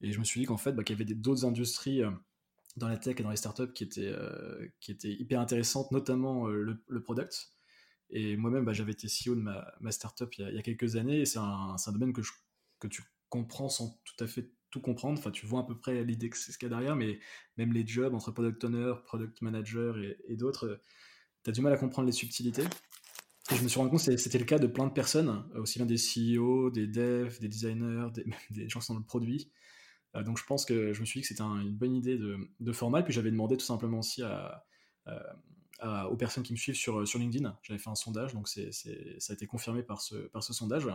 Et 0.00 0.10
je 0.10 0.18
me 0.18 0.24
suis 0.24 0.40
dit 0.40 0.46
qu'en 0.46 0.56
fait, 0.56 0.72
bah, 0.72 0.82
qu'il 0.82 0.98
y 0.98 1.00
avait 1.00 1.14
d'autres 1.14 1.44
industries 1.44 2.02
euh, 2.02 2.10
dans 2.76 2.88
la 2.88 2.96
tech 2.96 3.20
et 3.20 3.22
dans 3.22 3.30
les 3.30 3.36
startups 3.36 3.72
qui 3.72 3.84
étaient, 3.84 4.12
euh, 4.12 4.66
qui 4.80 4.90
étaient 4.90 5.12
hyper 5.12 5.38
intéressantes, 5.38 5.92
notamment 5.92 6.48
le, 6.48 6.82
le, 6.88 7.02
product. 7.04 7.52
Et 8.10 8.36
moi-même, 8.36 8.64
bah, 8.64 8.72
j'avais 8.72 8.92
été 8.92 9.06
CEO 9.06 9.36
de 9.36 9.42
ma, 9.42 9.92
startup 9.92 10.28
il 10.38 10.52
y, 10.52 10.58
a, 10.58 10.62
quelques 10.62 10.96
années, 10.96 11.20
et 11.20 11.24
c'est 11.24 11.38
un, 11.38 11.76
domaine 11.92 12.12
que, 12.12 12.22
que 12.80 12.88
tu 12.88 13.04
comprends 13.28 13.68
sans 13.68 14.00
tout 14.04 14.24
à 14.24 14.26
fait 14.26 14.50
tout 14.74 14.80
comprendre. 14.80 15.20
Enfin, 15.20 15.30
tu 15.30 15.46
vois 15.46 15.60
à 15.60 15.62
peu 15.62 15.76
près 15.76 16.02
l'idée 16.02 16.28
que 16.28 16.36
c'est 16.36 16.50
ce 16.50 16.58
qu'il 16.58 16.68
y 16.68 16.72
a 16.72 16.74
derrière, 16.74 16.96
mais 16.96 17.20
même 17.56 17.72
les 17.72 17.86
jobs 17.86 18.12
entre 18.12 18.32
product 18.32 18.64
owner, 18.64 18.94
product 19.06 19.40
manager 19.40 19.96
et, 19.98 20.36
d'autres, 20.36 20.80
tu 21.44 21.50
as 21.50 21.52
du 21.52 21.60
mal 21.60 21.72
à 21.72 21.76
comprendre 21.76 22.06
les 22.06 22.12
subtilités. 22.12 22.64
Et 23.52 23.56
je 23.56 23.62
me 23.62 23.68
suis 23.68 23.78
rendu 23.78 23.90
compte 23.90 24.04
que 24.04 24.16
c'était 24.16 24.38
le 24.38 24.44
cas 24.44 24.58
de 24.58 24.66
plein 24.66 24.88
de 24.88 24.92
personnes, 24.92 25.44
aussi 25.54 25.78
bien 25.78 25.86
des 25.86 25.96
CEO, 25.96 26.70
des 26.70 26.88
devs, 26.88 27.38
des 27.38 27.48
designers, 27.48 28.08
des, 28.50 28.68
gens 28.68 28.80
qui 28.80 28.86
sont 28.86 28.94
dans 28.94 29.00
le 29.00 29.06
produit. 29.06 29.52
donc 30.24 30.38
je 30.38 30.44
pense 30.44 30.64
que 30.64 30.92
je 30.92 31.00
me 31.00 31.04
suis 31.04 31.20
dit 31.20 31.22
que 31.22 31.28
c'était 31.28 31.42
une 31.42 31.76
bonne 31.76 31.94
idée 31.94 32.18
de, 32.18 32.36
de 32.58 32.72
format, 32.72 33.02
puis 33.02 33.12
j'avais 33.12 33.30
demandé 33.30 33.56
tout 33.56 33.66
simplement 33.66 34.00
aussi 34.00 34.22
à, 34.22 34.64
aux 36.10 36.16
personnes 36.16 36.42
qui 36.42 36.52
me 36.52 36.58
suivent 36.58 36.74
sur, 36.74 37.00
LinkedIn. 37.00 37.56
J'avais 37.62 37.78
fait 37.78 37.90
un 37.90 37.94
sondage, 37.94 38.34
donc 38.34 38.48
c'est, 38.48 38.72
ça 38.72 39.32
a 39.32 39.34
été 39.34 39.46
confirmé 39.46 39.84
par 39.84 40.00
ce 40.02 40.52
sondage. 40.52 40.88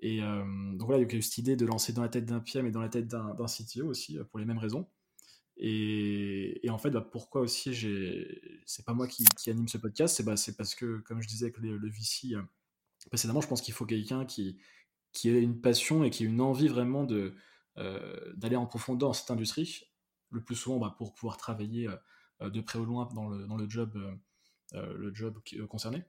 Et 0.00 0.22
euh, 0.22 0.44
donc 0.74 0.86
voilà, 0.86 1.02
il 1.02 1.10
y 1.10 1.14
a 1.14 1.18
eu 1.18 1.22
cette 1.22 1.38
idée 1.38 1.56
de 1.56 1.66
lancer 1.66 1.92
dans 1.92 2.02
la 2.02 2.08
tête 2.08 2.26
d'un 2.26 2.40
PM 2.40 2.66
et 2.66 2.70
dans 2.70 2.80
la 2.80 2.88
tête 2.88 3.08
d'un, 3.08 3.34
CTO 3.46 3.86
aussi, 3.86 4.18
euh, 4.18 4.24
pour 4.24 4.38
les 4.38 4.44
mêmes 4.44 4.58
raisons. 4.58 4.88
Et, 5.56 6.60
en 6.70 6.78
fait, 6.78 6.90
bah, 6.90 7.00
pourquoi 7.00 7.40
aussi 7.40 7.74
c'est 8.64 8.84
pas 8.84 8.94
moi 8.94 9.08
qui, 9.08 9.24
anime 9.48 9.66
ce 9.68 9.78
podcast, 9.78 10.16
c'est, 10.16 10.22
bah, 10.22 10.36
c'est 10.36 10.56
parce 10.56 10.74
que, 10.74 10.98
comme 11.00 11.20
je 11.20 11.28
disais 11.28 11.46
avec 11.46 11.58
le, 11.58 11.88
VC 11.88 12.34
euh, 12.34 12.42
précédemment, 13.08 13.40
je 13.40 13.48
pense 13.48 13.60
qu'il 13.60 13.74
faut 13.74 13.86
quelqu'un 13.86 14.24
qui, 14.24 14.58
ait 15.24 15.42
une 15.42 15.60
passion 15.60 16.04
et 16.04 16.10
qui 16.10 16.24
ait 16.24 16.28
une 16.28 16.40
envie 16.40 16.68
vraiment 16.68 17.04
d'aller 17.04 18.56
en 18.56 18.66
profondeur 18.66 19.08
dans 19.08 19.12
cette 19.14 19.30
industrie, 19.32 19.82
le 20.30 20.42
plus 20.44 20.54
souvent 20.54 20.78
bah, 20.78 20.94
pour 20.96 21.14
pouvoir 21.14 21.38
travailler 21.38 21.88
de 22.40 22.60
près 22.60 22.78
ou 22.78 22.84
loin 22.84 23.08
dans 23.14 23.28
le, 23.28 23.46
dans 23.48 23.56
le 23.56 23.68
job, 23.68 23.98
le 24.74 25.12
job 25.12 25.40
concerné. 25.68 26.04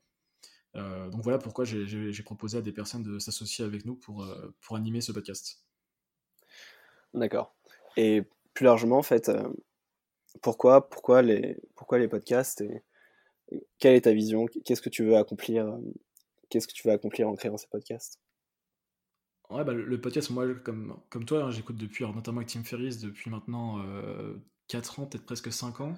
Euh, 0.76 1.10
donc 1.10 1.24
voilà 1.24 1.40
pourquoi 1.40 1.66
j'ai 1.66 2.24
proposé 2.24 2.60
à 2.60 2.62
des 2.62 2.72
personnes 2.72 3.04
de 3.04 3.20
s'associer 3.20 3.66
avec 3.66 3.86
nous 3.86 3.96
pour, 3.96 4.24
euh, 4.24 4.54
pour 4.62 4.76
animer 4.76 5.02
ce 5.02 5.12
podcast. 5.12 5.64
D'accord. 7.14 7.56
Et 7.98 8.24
plus 8.54 8.66
largement, 8.66 8.98
en 8.98 9.04
fait, 9.04 9.30
euh, 9.30 9.50
pourquoi, 10.42 10.90
pourquoi, 10.90 11.22
les, 11.22 11.58
pourquoi 11.76 11.98
les 11.98 12.08
podcasts 12.08 12.62
et 12.62 12.84
quelle 13.80 13.96
est 13.96 14.02
ta 14.02 14.14
vision? 14.14 14.46
Qu'est-ce 14.64 14.82
que 14.82 14.90
tu 14.90 15.04
veux 15.04 15.18
accomplir 15.18 15.80
Qu'est-ce 16.50 16.68
que 16.68 16.74
tu 16.74 16.88
veux 16.88 16.94
accomplir 16.94 17.28
en 17.28 17.36
créant 17.36 17.58
ces 17.58 17.68
podcasts? 17.68 18.20
Ouais, 19.50 19.64
bah, 19.64 19.74
le 19.74 20.02
podcast, 20.02 20.30
moi, 20.30 20.54
comme, 20.54 21.00
comme 21.10 21.26
toi, 21.26 21.44
hein, 21.44 21.52
j'écoute 21.52 21.78
depuis, 21.78 22.06
notamment 22.06 22.38
avec 22.38 22.50
Tim 22.50 22.64
Ferriss, 22.64 23.00
depuis 23.00 23.32
maintenant 23.32 23.84
4 24.68 25.00
ans, 25.00 25.08
peut-être 25.08 25.26
presque 25.26 25.52
5 25.52 25.82
ans. 25.82 25.96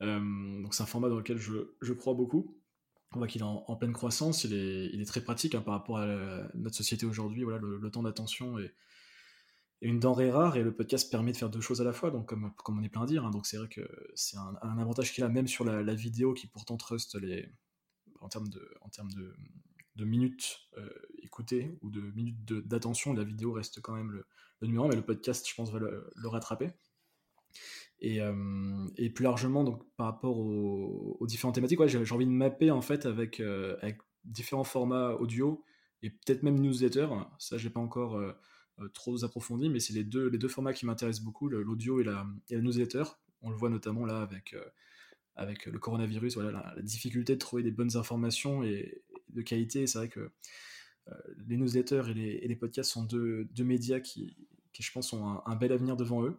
donc 0.00 0.74
c'est 0.74 0.82
un 0.82 0.86
format 0.86 1.08
dans 1.08 1.18
lequel 1.18 1.38
je, 1.38 1.74
je 1.80 1.92
crois 1.92 2.14
beaucoup 2.14 2.57
on 3.12 3.18
voit 3.18 3.26
qu'il 3.26 3.40
est 3.40 3.44
en, 3.44 3.76
pleine 3.76 3.92
croissance, 3.92 4.44
il 4.44 4.52
est, 4.52 5.04
très 5.06 5.22
pratique 5.22 5.54
hein, 5.54 5.62
par 5.62 5.74
rapport 5.74 5.98
à 5.98 6.06
notre 6.54 6.76
société 6.76 7.06
aujourd'hui. 7.06 7.42
Voilà, 7.42 7.58
le, 7.58 7.90
temps 7.90 8.02
d'attention 8.02 8.58
est, 8.58 8.74
une 9.80 9.98
denrée 10.00 10.30
rare 10.30 10.56
et 10.56 10.62
le 10.62 10.74
podcast 10.74 11.10
permet 11.10 11.32
de 11.32 11.36
faire 11.36 11.50
deux 11.50 11.60
choses 11.60 11.80
à 11.80 11.84
la 11.84 11.92
fois, 11.92 12.10
donc 12.10 12.26
comme, 12.26 12.52
on 12.66 12.82
est 12.82 12.88
plein 12.88 13.02
à 13.02 13.06
dire. 13.06 13.24
Hein. 13.24 13.30
donc 13.30 13.46
c'est 13.46 13.56
vrai 13.56 13.68
que 13.68 13.88
c'est 14.14 14.36
un, 14.36 14.78
avantage 14.78 15.12
qu'il 15.12 15.24
a 15.24 15.28
même 15.28 15.46
sur 15.46 15.64
la, 15.64 15.94
vidéo 15.94 16.34
qui 16.34 16.48
pourtant 16.48 16.76
trust 16.76 17.14
les, 17.14 17.48
en 18.20 18.28
termes 18.28 18.48
de, 18.48 18.76
en 18.82 18.88
termes 18.88 19.12
de, 19.12 19.34
minutes 20.04 20.60
euh, 20.76 20.88
écoutées 21.22 21.76
ou 21.82 21.90
de 21.90 22.00
minutes 22.00 22.44
d'attention, 22.44 23.14
la 23.14 23.24
vidéo 23.24 23.52
reste 23.52 23.80
quand 23.80 23.94
même 23.94 24.12
le, 24.12 24.26
numéro 24.62 24.84
1, 24.84 24.88
mais 24.90 24.96
le 24.96 25.04
podcast, 25.04 25.48
je 25.48 25.54
pense, 25.54 25.72
va 25.72 25.80
le 25.80 26.28
rattraper. 26.28 26.70
Euh, 28.04 28.86
et, 28.96 29.10
plus 29.10 29.24
largement, 29.24 29.64
donc, 29.64 29.82
par 29.96 30.06
rapport 30.06 30.38
aux, 30.38 31.26
différentes 31.26 31.56
thématiques, 31.56 31.80
j'ai 31.86 32.14
envie 32.14 32.26
de 32.26 32.30
mapper 32.30 32.70
en 32.70 32.80
fait 32.80 33.06
avec, 33.06 33.40
euh, 33.40 33.76
avec 33.82 33.98
différents 34.24 34.64
formats 34.64 35.14
audio 35.14 35.64
et 36.02 36.10
peut-être 36.10 36.42
même 36.42 36.60
newsletter. 36.60 37.08
Ça, 37.38 37.58
j'ai 37.58 37.70
pas 37.70 37.80
encore 37.80 38.16
euh, 38.16 38.32
trop 38.94 39.24
approfondi, 39.24 39.68
mais 39.68 39.80
c'est 39.80 39.92
les 39.92 40.04
deux, 40.04 40.28
les 40.28 40.38
deux 40.38 40.48
formats 40.48 40.72
qui 40.72 40.86
m'intéressent 40.86 41.24
beaucoup, 41.24 41.48
l'audio 41.48 42.00
et 42.00 42.04
la, 42.04 42.26
et 42.50 42.54
la 42.54 42.62
newsletter. 42.62 43.04
On 43.42 43.50
le 43.50 43.56
voit 43.56 43.70
notamment 43.70 44.06
là 44.06 44.20
avec, 44.20 44.54
avec 45.34 45.66
le 45.66 45.78
coronavirus, 45.78 46.36
la, 46.36 46.74
difficulté 46.82 47.34
de 47.34 47.38
trouver 47.38 47.62
des 47.62 47.70
bonnes 47.70 47.96
informations 47.96 48.62
et 48.62 49.02
de 49.30 49.42
qualité. 49.42 49.86
C'est 49.86 49.98
vrai 49.98 50.08
que 50.08 50.30
les 51.48 51.56
newsletters 51.56 52.10
et 52.10 52.14
les, 52.14 52.30
et 52.30 52.48
les, 52.48 52.56
podcasts 52.56 52.90
sont 52.90 53.04
deux, 53.04 53.44
deux 53.46 53.64
médias 53.64 53.98
qui, 53.98 54.36
qui, 54.72 54.82
je 54.82 54.92
pense, 54.92 55.12
ont 55.12 55.40
un 55.44 55.56
bel 55.56 55.72
avenir 55.72 55.96
devant 55.96 56.22
eux. 56.24 56.36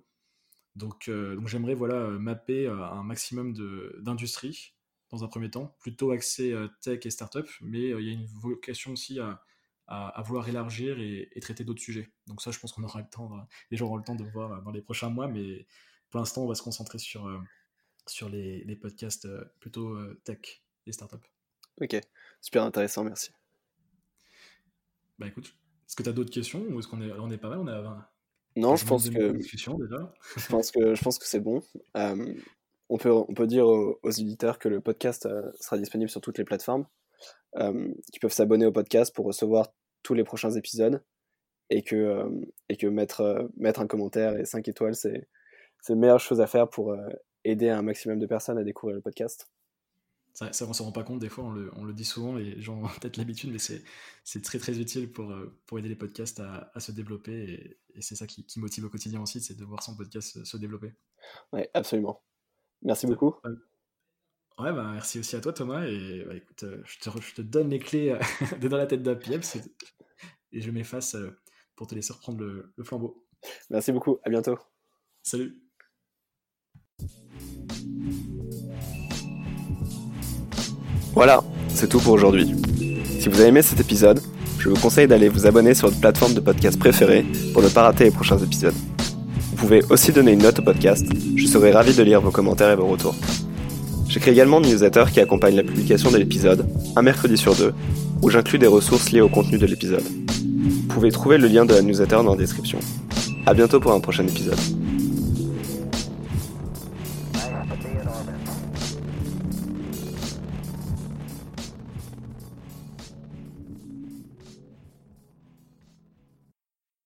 Donc, 0.76 1.08
euh, 1.08 1.36
donc 1.36 1.48
j'aimerais 1.48 1.74
voilà, 1.74 1.96
euh, 1.96 2.20
mapper 2.20 2.66
euh, 2.66 2.84
un 2.84 3.04
maximum 3.04 3.54
d'industries 4.00 4.74
dans 5.10 5.24
un 5.24 5.28
premier 5.28 5.50
temps, 5.50 5.76
plutôt 5.80 6.12
axé 6.12 6.56
tech 6.82 7.04
et 7.04 7.10
startup, 7.10 7.48
mais 7.62 7.90
il 7.90 8.06
y 8.06 8.10
a 8.10 8.14
une 8.14 8.28
vocation 8.28 8.92
aussi 8.92 9.20
à, 9.20 9.42
à, 9.88 10.22
vouloir 10.22 10.48
élargir 10.48 11.00
et, 11.00 11.28
traiter 11.42 11.64
d'autres 11.64 11.82
sujets. 11.82 12.12
Donc 12.28 12.44
ça, 12.44 12.52
je 12.52 12.60
pense 12.60 12.72
qu'on 12.74 12.84
aura 12.84 13.00
le 13.00 13.10
temps, 13.10 13.32
les 13.72 13.78
gens 13.78 13.88
auront 13.88 13.98
le 13.98 14.04
temps 14.04 14.14
de 14.14 14.24
voir 14.24 14.62
dans 14.62 14.70
les 14.70 14.84
prochains 14.84 15.10
mois, 15.10 15.28
mais 15.28 15.66
pour 16.12 16.20
l'instant, 16.20 16.44
on 16.44 16.48
va 16.48 16.54
se 16.54 16.62
concentrer 16.62 17.00
sur, 17.00 17.28
sur 18.06 18.30
les, 18.30 18.64
les 18.66 18.76
podcasts 18.76 19.28
plutôt 19.60 19.98
tech 20.26 20.62
et 20.86 20.92
startup. 20.92 21.26
Ok, 21.82 22.00
super 22.40 22.62
intéressant, 22.64 23.04
merci. 23.04 23.32
Bah 25.18 25.26
écoute, 25.26 25.48
est-ce 25.88 25.96
que 25.96 26.04
tu 26.04 26.10
as 26.10 26.14
d'autres 26.14 26.30
questions 26.30 26.62
ou 26.70 26.78
est-ce 26.78 26.88
qu'on 26.88 27.02
est, 27.02 27.12
on 27.14 27.32
est 27.32 27.40
pas 27.40 27.50
mal 27.50 27.58
On 27.58 27.68
est 27.68 27.72
à 27.72 27.82
20, 27.82 28.10
non, 28.56 28.76
je 28.76 28.86
pense, 28.86 29.10
que, 29.10 29.40
je 29.40 30.48
pense 30.50 30.72
que 30.72 30.96
je 30.96 31.04
pense 31.04 31.20
que 31.20 31.26
c'est 31.26 31.40
bon. 31.40 31.62
Euh, 31.98 32.34
on, 32.90 32.98
peut, 32.98 33.12
on 33.12 33.34
peut 33.34 33.48
dire 33.48 33.68
aux, 33.68 34.12
éditeurs 34.12 34.60
que 34.60 34.68
le 34.68 34.82
podcast 34.82 35.26
euh, 35.26 35.52
sera 35.60 35.78
disponible 35.78 36.10
sur 36.10 36.22
toutes 36.22 36.38
les 36.38 36.44
plateformes, 36.44 36.86
euh, 37.58 37.94
qui 38.12 38.20
peuvent 38.20 38.34
s'abonner 38.34 38.66
au 38.66 38.72
podcast 38.72 39.14
pour 39.16 39.26
recevoir 39.26 39.68
tous 40.04 40.14
les 40.14 40.24
prochains 40.24 40.52
épisodes, 40.52 41.04
et 41.70 41.84
que, 41.84 42.26
et 42.70 42.78
que 42.78 42.88
mettre, 42.88 43.50
mettre 43.58 43.80
un 43.80 43.88
commentaire 43.88 44.36
et 44.38 44.46
5 44.46 44.68
étoiles, 44.68 44.96
c'est 44.96 45.28
la 45.88 45.96
meilleure 45.96 46.20
chose 46.20 46.42
à 46.42 46.48
faire 46.48 46.68
pour 46.70 46.96
aider 47.44 47.70
un 47.70 47.84
maximum 47.84 48.20
de 48.20 48.26
personnes 48.26 48.58
à 48.58 48.64
découvrir 48.64 48.96
le 48.96 49.02
podcast 49.02 49.48
ça, 50.34 50.52
ça 50.54 50.66
on 50.66 50.74
s'en 50.74 50.86
rend 50.86 50.92
pas 50.92 51.04
compte 51.04 51.20
des 51.20 51.30
fois, 51.30 51.44
on 51.46 51.52
le, 51.52 51.72
on 51.76 51.84
le, 51.84 51.94
dit 51.94 52.06
souvent, 52.06 52.36
les 52.36 52.62
gens 52.62 52.84
ont 52.84 52.88
peut-être 52.88 53.18
l'habitude, 53.18 53.52
mais 53.52 53.60
c'est 53.60 54.42
très 54.42 54.60
très 54.60 54.80
utile 54.80 55.12
pour, 55.12 55.32
euh, 55.32 55.58
pour 55.66 55.80
aider 55.80 55.90
les 55.90 55.96
podcasts 55.96 56.40
à, 56.40 56.72
à 56.74 56.80
se 56.80 56.92
développer 56.92 57.34
et, 57.34 57.80
et 57.98 58.02
c'est 58.02 58.16
ça 58.16 58.28
qui, 58.28 58.46
qui, 58.46 58.60
motive 58.60 58.86
au 58.86 58.90
quotidien 58.90 59.22
aussi, 59.22 59.42
c'est 59.42 59.58
de 59.58 59.66
voir 59.66 59.84
son 59.84 59.96
podcast 59.96 60.44
se, 60.44 60.58
développer. 60.58 60.94
Oui, 61.54 61.62
absolument. 61.74 62.22
Merci 62.82 63.08
beaucoup. 63.08 63.36
Ouais, 64.58 64.74
bah, 64.74 64.90
merci 64.92 65.20
aussi 65.20 65.36
à 65.36 65.42
toi 65.42 65.54
Thomas 65.54 65.86
et 65.86 66.24
bah, 66.26 66.36
écoute, 66.36 66.64
euh, 66.64 66.82
je, 66.86 67.00
te, 67.00 67.22
je, 67.22 67.36
te, 67.36 67.42
donne 67.42 67.70
les 67.70 67.80
clés 67.80 68.10
euh, 68.10 68.20
de 68.60 68.68
dans 68.68 68.78
la 68.78 68.88
tête 68.88 69.04
d'Apiem 69.04 69.42
et 70.52 70.62
je 70.62 70.72
m'efface 70.72 71.16
pour 71.76 71.88
te 71.88 71.96
laisser 71.96 72.14
reprendre 72.14 72.40
le, 72.40 72.74
le 72.76 72.84
flambeau. 72.84 73.26
Merci 73.70 73.92
beaucoup, 73.92 74.20
à 74.24 74.30
bientôt. 74.30 74.58
Salut. 75.24 75.62
Voilà, 81.20 81.44
c'est 81.68 81.90
tout 81.90 82.00
pour 82.00 82.14
aujourd'hui. 82.14 82.56
Si 83.20 83.28
vous 83.28 83.42
avez 83.42 83.50
aimé 83.50 83.62
cet 83.62 83.82
épisode, 83.82 84.22
je 84.58 84.70
vous 84.70 84.78
conseille 84.78 85.06
d'aller 85.06 85.28
vous 85.28 85.46
abonner 85.46 85.74
sur 85.74 85.90
votre 85.90 86.00
plateforme 86.00 86.34
de 86.34 86.40
podcast 86.40 86.80
préférée 86.80 87.26
pour 87.52 87.62
ne 87.62 87.68
pas 87.68 87.82
rater 87.82 88.06
les 88.06 88.12
prochains 88.12 88.38
épisodes. 88.38 88.74
Vous 89.52 89.58
pouvez 89.58 89.84
aussi 89.90 90.14
donner 90.14 90.32
une 90.32 90.42
note 90.42 90.60
au 90.60 90.62
podcast, 90.62 91.06
je 91.36 91.46
serai 91.46 91.74
ravi 91.74 91.94
de 91.94 92.04
lire 92.04 92.22
vos 92.22 92.32
commentaires 92.32 92.70
et 92.70 92.78
vos 92.78 92.88
retours. 92.88 93.16
J'écris 94.08 94.32
également 94.32 94.62
une 94.62 94.70
newsletter 94.70 95.04
qui 95.12 95.20
accompagne 95.20 95.58
la 95.58 95.64
publication 95.64 96.10
de 96.10 96.16
l'épisode, 96.16 96.66
un 96.96 97.02
mercredi 97.02 97.36
sur 97.36 97.54
deux, 97.54 97.74
où 98.22 98.30
j'inclus 98.30 98.58
des 98.58 98.68
ressources 98.68 99.12
liées 99.12 99.20
au 99.20 99.28
contenu 99.28 99.58
de 99.58 99.66
l'épisode. 99.66 100.06
Vous 100.06 100.88
pouvez 100.88 101.12
trouver 101.12 101.38
le 101.38 101.50
lien 101.50 101.66
de 101.66 101.74
la 101.74 101.82
newsletter 101.82 102.24
dans 102.24 102.32
la 102.32 102.38
description. 102.38 102.80
A 103.46 103.54
bientôt 103.54 103.82
pour 103.82 103.92
un 103.92 104.00
prochain 104.00 104.24
épisode. 104.24 104.58